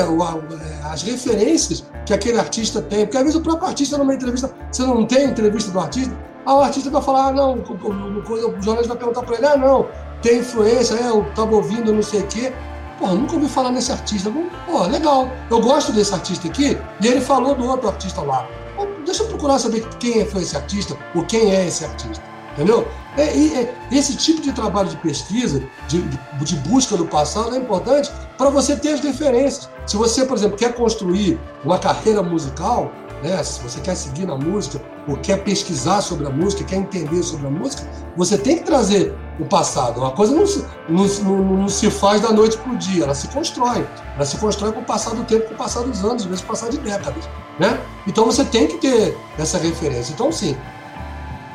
[0.85, 4.83] as referências que aquele artista tem, porque às vezes o próprio artista numa entrevista, você
[4.83, 8.97] não tem entrevista do artista, ah, o artista vai falar, ah, não, o, jornalista vai
[8.97, 9.87] perguntar para ele, ah, não,
[10.21, 12.53] tem influência, é, eu estava ouvindo não sei o quê.
[12.99, 14.31] Pô, nunca ouvi falar nesse artista.
[14.67, 18.47] Pô, legal, eu gosto desse artista aqui, e ele falou do outro artista lá.
[18.77, 22.23] Pô, deixa eu procurar saber quem foi esse artista, ou quem é esse artista.
[22.53, 22.87] Entendeu?
[23.17, 28.11] É, é, esse tipo de trabalho de pesquisa, de, de busca do passado, é importante
[28.43, 29.69] para você ter as referências.
[29.87, 32.91] Se você, por exemplo, quer construir uma carreira musical,
[33.23, 33.41] né?
[33.45, 37.47] Se você quer seguir na música, ou quer pesquisar sobre a música, quer entender sobre
[37.47, 40.01] a música, você tem que trazer o passado.
[40.01, 43.15] Uma coisa não se, não, não, não se faz da noite para o dia, ela
[43.15, 43.87] se constrói.
[44.17, 46.47] Ela se constrói com o passar do tempo, com o passar dos anos, vezes com
[46.47, 47.29] o passar de décadas.
[47.61, 47.79] Né?
[48.09, 50.13] Então você tem que ter essa referência.
[50.13, 50.57] Então, sim,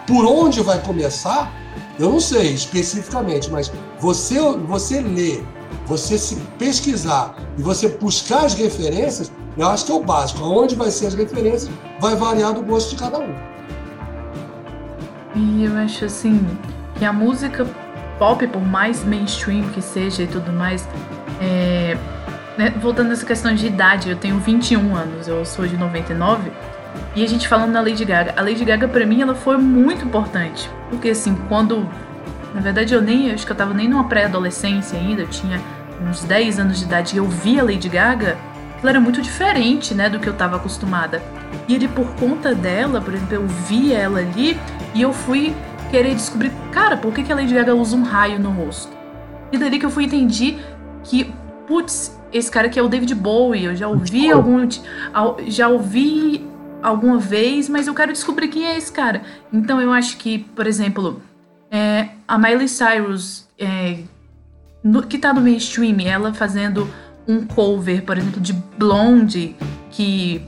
[0.05, 1.51] por onde vai começar,
[1.99, 5.45] eu não sei especificamente, mas você, você ler,
[5.87, 10.43] você se pesquisar e você buscar as referências, eu acho que é o básico.
[10.43, 13.33] Onde vai ser as referências vai variar do gosto de cada um.
[15.33, 16.45] E eu acho assim
[16.99, 17.65] que a música
[18.19, 20.87] pop, por mais mainstream que seja e tudo mais,
[21.39, 21.95] é...
[22.57, 22.73] né?
[22.81, 26.51] voltando nessa questão de idade, eu tenho 21 anos, eu sou de 99.
[27.15, 30.03] E a gente falando da Lady Gaga, a Lady Gaga para mim ela foi muito
[30.03, 31.87] importante, porque assim, quando
[32.53, 35.61] na verdade eu nem, acho que eu tava nem numa pré-adolescência ainda, eu tinha
[36.01, 38.37] uns 10 anos de idade e eu via a Lady Gaga,
[38.81, 41.21] ela era muito diferente, né, do que eu estava acostumada.
[41.67, 44.57] E ele, por conta dela, por exemplo, eu via ela ali
[44.93, 45.55] e eu fui
[45.89, 48.95] querer descobrir, cara, por que, que a Lady Gaga usa um raio no rosto?
[49.51, 50.59] E dali que eu fui entender
[51.03, 51.33] que,
[51.65, 54.67] putz, esse cara aqui é o David Bowie, eu já ouvi algum.
[55.47, 56.45] Já ouvi
[56.81, 59.21] alguma vez, mas eu quero descobrir quem é esse cara.
[59.51, 61.21] Então eu acho que, por exemplo,
[61.71, 63.99] é, a Miley Cyrus, é,
[64.87, 66.89] no, que tá no mainstream, ela fazendo
[67.27, 69.55] um cover, por exemplo, de Blonde,
[69.91, 70.41] que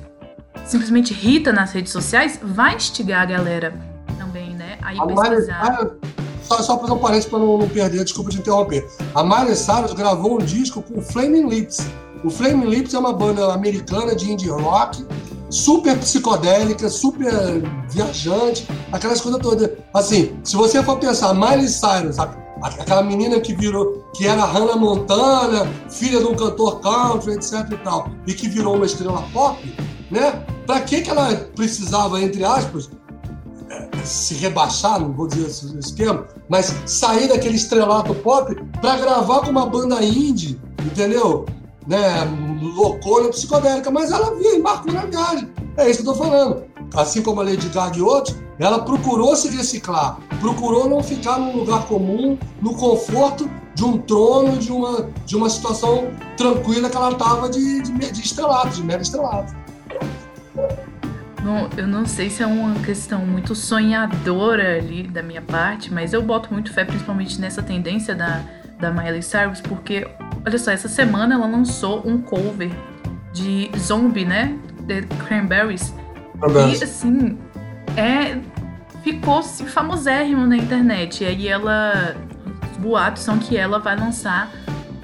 [0.65, 3.73] simplesmente irrita nas redes sociais, vai instigar a galera
[4.17, 4.77] também, né?
[4.81, 5.71] Aí a pesquisar.
[5.71, 5.91] Miley,
[6.41, 8.87] só, só fazer um parênteses para não, não, perder, desculpa te interromper.
[9.13, 11.85] A Miley Cyrus gravou um disco com o Flaming Lips.
[12.23, 15.05] O Flaming Lips é uma banda americana de indie rock,
[15.49, 19.69] super psicodélica, super viajante, aquelas coisas todas.
[19.93, 22.17] Assim, se você for pensar, Miley Cyrus,
[22.61, 27.77] aquela menina que virou, que era Hannah Montana, filha de um cantor country, etc e
[27.77, 29.57] tal, e que virou uma estrela pop,
[30.11, 30.43] né?
[30.65, 32.89] Para que que ela precisava, entre aspas,
[34.03, 39.51] se rebaixar, não vou dizer esse, termo, mas sair daquele estrelato pop para gravar com
[39.51, 41.45] uma banda indie, entendeu?
[41.89, 42.23] Né,
[42.61, 45.49] loucona psicodélica, mas ela vinha, embarcou na viagem.
[45.75, 46.63] É isso que eu tô falando.
[46.93, 51.55] Assim como a Lady Gaga e outros, ela procurou se reciclar, procurou não ficar num
[51.55, 57.11] lugar comum, no conforto de um trono, de uma, de uma situação tranquila que ela
[57.11, 59.55] estava de, de, de estrelato, de mega estrelato.
[61.41, 66.11] Bom, eu não sei se é uma questão muito sonhadora ali da minha parte, mas
[66.11, 68.43] eu boto muito fé principalmente nessa tendência da,
[68.79, 70.07] da Miley Cyrus, porque,
[70.45, 72.71] olha só, essa semana ela lançou um cover
[73.33, 74.57] de Zombie, né?
[74.87, 75.93] The Cranberries.
[76.79, 77.37] E, assim,
[77.97, 78.39] é,
[79.03, 81.23] ficou famosérrimo na internet.
[81.23, 82.15] E aí ela.
[82.71, 84.49] Os boatos são que ela vai lançar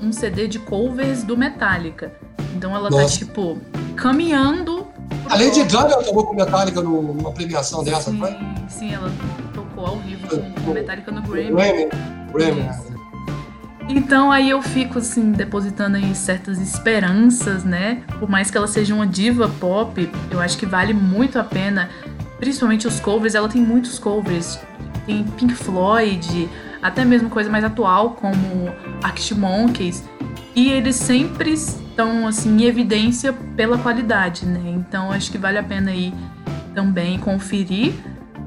[0.01, 2.13] um CD de covers do Metallica.
[2.55, 3.19] Então ela tá, Nossa.
[3.19, 3.59] tá, tipo,
[3.95, 4.87] caminhando
[5.29, 8.37] A Lady Gaga tocou com Metallica numa premiação dessa, sim, não foi?
[8.69, 9.11] Sim, ela
[9.53, 10.27] tocou ao vivo
[10.63, 11.51] com Metallica no Grammy.
[11.51, 11.89] Grammy,
[12.31, 12.94] Grammy.
[13.87, 18.01] Então aí eu fico assim, depositando aí certas esperanças, né?
[18.19, 21.89] Por mais que ela seja uma diva pop, eu acho que vale muito a pena,
[22.39, 24.59] principalmente os covers, ela tem muitos covers.
[25.05, 26.49] Tem Pink Floyd,
[26.81, 28.73] até mesmo coisa mais atual, como
[29.03, 30.03] Arctic Monkeys.
[30.55, 34.61] E eles sempre estão assim, em evidência pela qualidade, né?
[34.65, 36.11] Então acho que vale a pena aí
[36.73, 37.93] também conferir.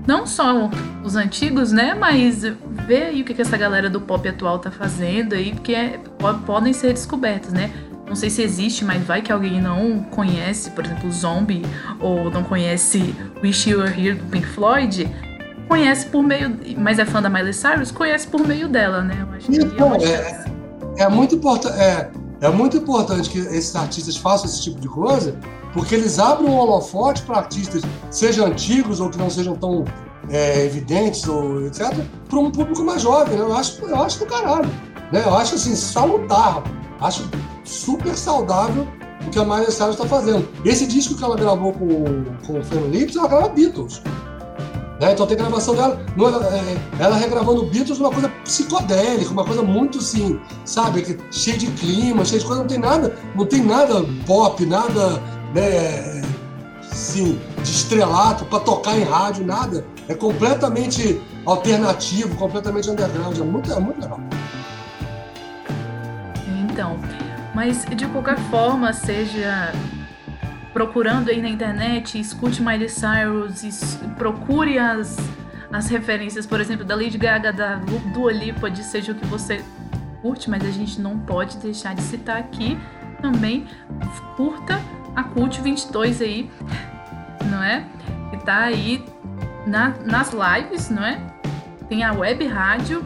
[0.09, 0.71] Não só
[1.05, 1.93] os antigos, né?
[1.93, 2.41] Mas
[2.87, 6.01] ver aí o que, que essa galera do pop atual tá fazendo aí, porque é,
[6.47, 7.71] podem ser descobertas, né?
[8.07, 11.61] Não sei se existe, mas vai que alguém não conhece, por exemplo, Zombie,
[12.01, 15.15] ou não conhece Wish You Were Here do Pink Floyd,
[15.69, 16.59] conhece por meio.
[16.79, 19.15] Mas é fã da Miley Cyrus, conhece por meio dela, né?
[19.21, 20.47] Eu acho que então, é,
[20.97, 21.79] é, muito importante.
[21.79, 25.37] É, é muito importante que esses artistas façam esse tipo de coisa,
[25.73, 29.85] porque eles abrem um holofote para artistas, sejam antigos ou que não sejam tão
[30.31, 31.95] é, evidentes ou etc.,
[32.29, 33.37] para um público mais jovem.
[33.37, 33.43] Né?
[33.43, 34.69] Eu, acho, eu acho do caralho.
[35.13, 35.23] Né?
[35.25, 36.63] Eu acho assim, salutar.
[37.01, 37.29] Acho
[37.65, 38.87] super saudável
[39.27, 40.49] o que a Miley Cyrus está fazendo.
[40.65, 44.03] Esse disco que ela gravou com, com o Family Lips, ela grava Beatles.
[45.01, 45.13] Né?
[45.13, 50.41] Então tem gravação dela, é, ela regravando Beatles, uma coisa psicodélica, uma coisa muito assim,
[50.65, 55.23] sabe, cheia de clima, cheia de coisa, não tem nada, não tem nada pop, nada,
[55.55, 56.23] né,
[56.81, 59.85] assim, de estrelato para tocar em rádio, nada.
[60.09, 64.21] É completamente alternativo, completamente underground, é muito, é muito legal.
[66.71, 66.99] Então,
[67.55, 69.73] mas de qualquer forma, seja
[70.73, 75.17] procurando aí na internet, escute Miley Cyrus, procure as,
[75.73, 77.77] as referências, por exemplo, da Lady Gaga, da
[78.13, 79.65] Dua Lipa, de seja o que você
[80.23, 82.79] curte, mas a gente não pode deixar de citar aqui
[83.21, 83.67] também,
[84.37, 84.81] curta
[85.19, 86.49] a Cult 22 aí,
[87.51, 87.85] não é?
[88.31, 89.05] Que tá aí
[89.67, 91.21] na, nas lives, não é?
[91.89, 93.05] Tem a web rádio.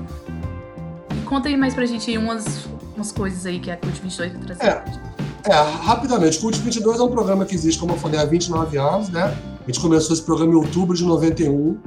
[1.17, 4.43] E conta aí mais pra gente umas, umas coisas aí que a Cult 22 vai
[4.43, 4.65] trazer.
[4.65, 5.13] É.
[5.45, 9.09] É, rapidamente, Cult 22 é um programa que existe, como eu falei, há 29 anos,
[9.09, 9.37] né?
[9.61, 11.79] A gente começou esse programa em outubro de 91.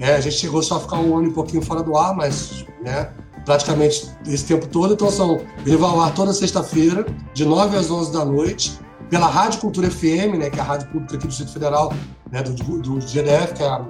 [0.00, 2.66] É, a gente chegou só a ficar um ano e pouquinho fora do ar, mas,
[2.82, 3.10] né,
[3.46, 4.92] praticamente esse tempo todo.
[4.94, 8.78] Então, são, ele vai ao ar toda sexta-feira, de 9 às 11 da noite,
[9.10, 11.92] pela Rádio Cultura FM, né, que é a rádio pública aqui do Distrito Federal,
[12.30, 13.80] né, do, do GDF, que é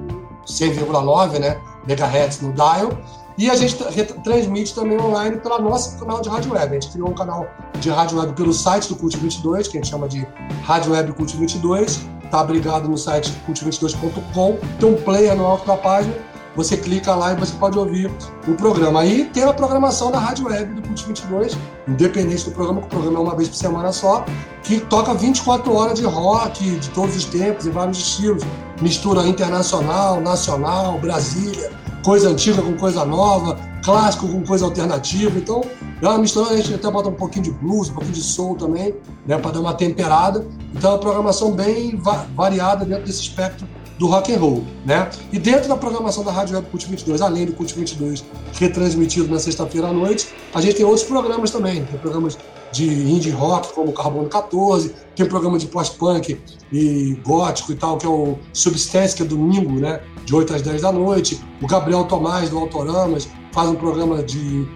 [0.47, 2.99] 100,9 né, megahertz no dial.
[3.39, 3.77] E a gente
[4.23, 6.77] transmite também online pela nosso canal de rádio web.
[6.77, 7.47] A gente criou um canal
[7.79, 10.27] de rádio web pelo site do Cult 22, que a gente chama de
[10.64, 12.07] Rádio Web Cult 22.
[12.23, 14.59] Está abrigado no site cult22.com.
[14.79, 16.14] Tem um player no alto da página.
[16.57, 18.11] Você clica lá e você pode ouvir
[18.46, 19.01] o programa.
[19.01, 22.90] Aí tem a programação da rádio web do Cult 22, independente do programa, que o
[22.90, 24.24] programa é uma vez por semana só,
[24.64, 28.42] que toca 24 horas de rock de todos os tempos, em vários estilos.
[28.82, 31.70] Mistura internacional, nacional, Brasília,
[32.05, 35.38] coisa antiga com coisa nova, clássico com coisa alternativa.
[35.38, 35.62] Então,
[36.03, 38.57] é uma mistura, a gente até bota um pouquinho de blues, um pouquinho de soul
[38.57, 38.94] também,
[39.26, 40.46] né, para dar uma temperada.
[40.74, 43.68] Então, é uma programação bem va variada dentro desse espectro
[44.01, 45.11] do rock and roll, né?
[45.30, 48.24] E dentro da programação da Rádio Web Cult 22, além do Cult 22
[48.55, 51.84] retransmitido na sexta-feira à noite, a gente tem outros programas também.
[51.84, 52.38] Tem programas
[52.72, 56.40] de indie rock, como Carbono 14, tem programa de post-punk
[56.72, 60.01] e gótico e tal, que é o Substance, que é domingo, né?
[60.24, 61.38] De 8 às 10 da noite.
[61.61, 64.66] O Gabriel Tomás, do Autoramas, faz um programa de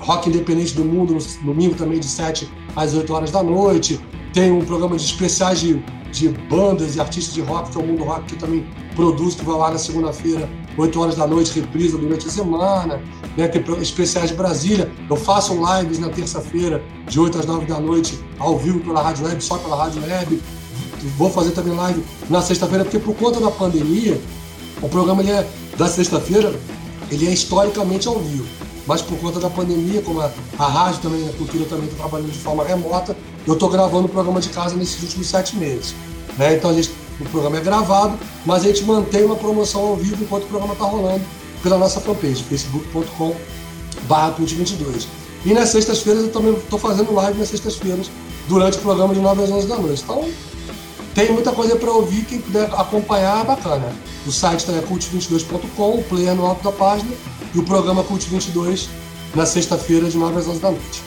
[0.00, 2.46] rock independente do mundo, no domingo também, de 7
[2.76, 4.00] às 8 horas da noite.
[4.32, 5.82] Tem um programa de especiais de
[6.14, 8.64] de bandas e artistas de rock, que é o Mundo Rock, que também
[8.94, 10.48] produz, que vai lá na segunda-feira,
[10.78, 13.02] 8 horas da noite, reprisa durante a semana.
[13.36, 13.48] Né?
[13.48, 14.90] Tem especiais de Brasília.
[15.10, 19.26] Eu faço lives na terça-feira, de 8 às 9 da noite, ao vivo pela Rádio
[19.26, 20.40] Web, só pela Rádio Web.
[21.18, 24.18] Vou fazer também live na sexta-feira, porque por conta da pandemia,
[24.80, 25.46] o programa ele é,
[25.76, 26.54] da sexta-feira
[27.10, 28.46] ele é historicamente ao vivo.
[28.86, 32.30] Mas por conta da pandemia, como a, a rádio também, a cultura também está trabalhando
[32.30, 35.94] de forma remota, eu estou gravando o programa de casa nesses últimos sete meses.
[36.38, 36.56] Né?
[36.56, 36.90] Então a gente,
[37.20, 40.74] o programa é gravado, mas a gente mantém uma promoção ao vivo enquanto o programa
[40.74, 41.24] está rolando
[41.62, 43.34] pela nossa fanpage, facebook.com
[44.06, 45.08] barra 22
[45.46, 48.10] E nas sextas-feiras eu também estou fazendo live nas sextas-feiras,
[48.48, 50.02] durante o programa de 9 às 11 da noite.
[50.02, 50.28] Então
[51.14, 53.92] tem muita coisa para ouvir, quem puder acompanhar é bacana.
[54.26, 57.12] O site é cult22.com, o player no alto da página,
[57.54, 58.88] e o programa Cult 22
[59.34, 61.02] na sexta-feira de 9 às 11 da noite.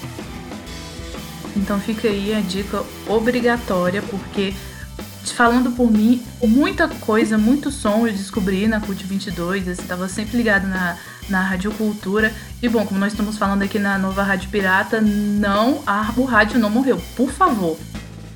[1.56, 4.54] Então fica aí a dica obrigatória, porque
[5.26, 10.38] falando por mim, muita coisa, muito som eu descobri na Cult 22, eu estava sempre
[10.38, 10.98] ligado na,
[11.30, 12.34] na Rádio Cultura.
[12.62, 16.60] E bom, como nós estamos falando aqui na nova Rádio Pirata, não, a, o rádio
[16.60, 17.02] não morreu.
[17.16, 17.78] Por favor,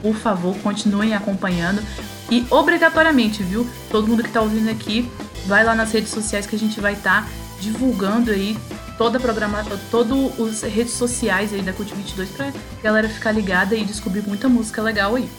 [0.02, 1.82] por favor, continuem acompanhando.
[2.30, 3.68] E obrigatoriamente, viu?
[3.90, 5.10] Todo mundo que tá ouvindo aqui,
[5.46, 7.30] vai lá nas redes sociais que a gente vai estar tá
[7.60, 8.58] divulgando aí
[8.98, 12.52] toda a programação, todas as redes sociais aí da Cult 22 pra
[12.84, 15.30] galera ficar ligada e descobrir muita música legal aí.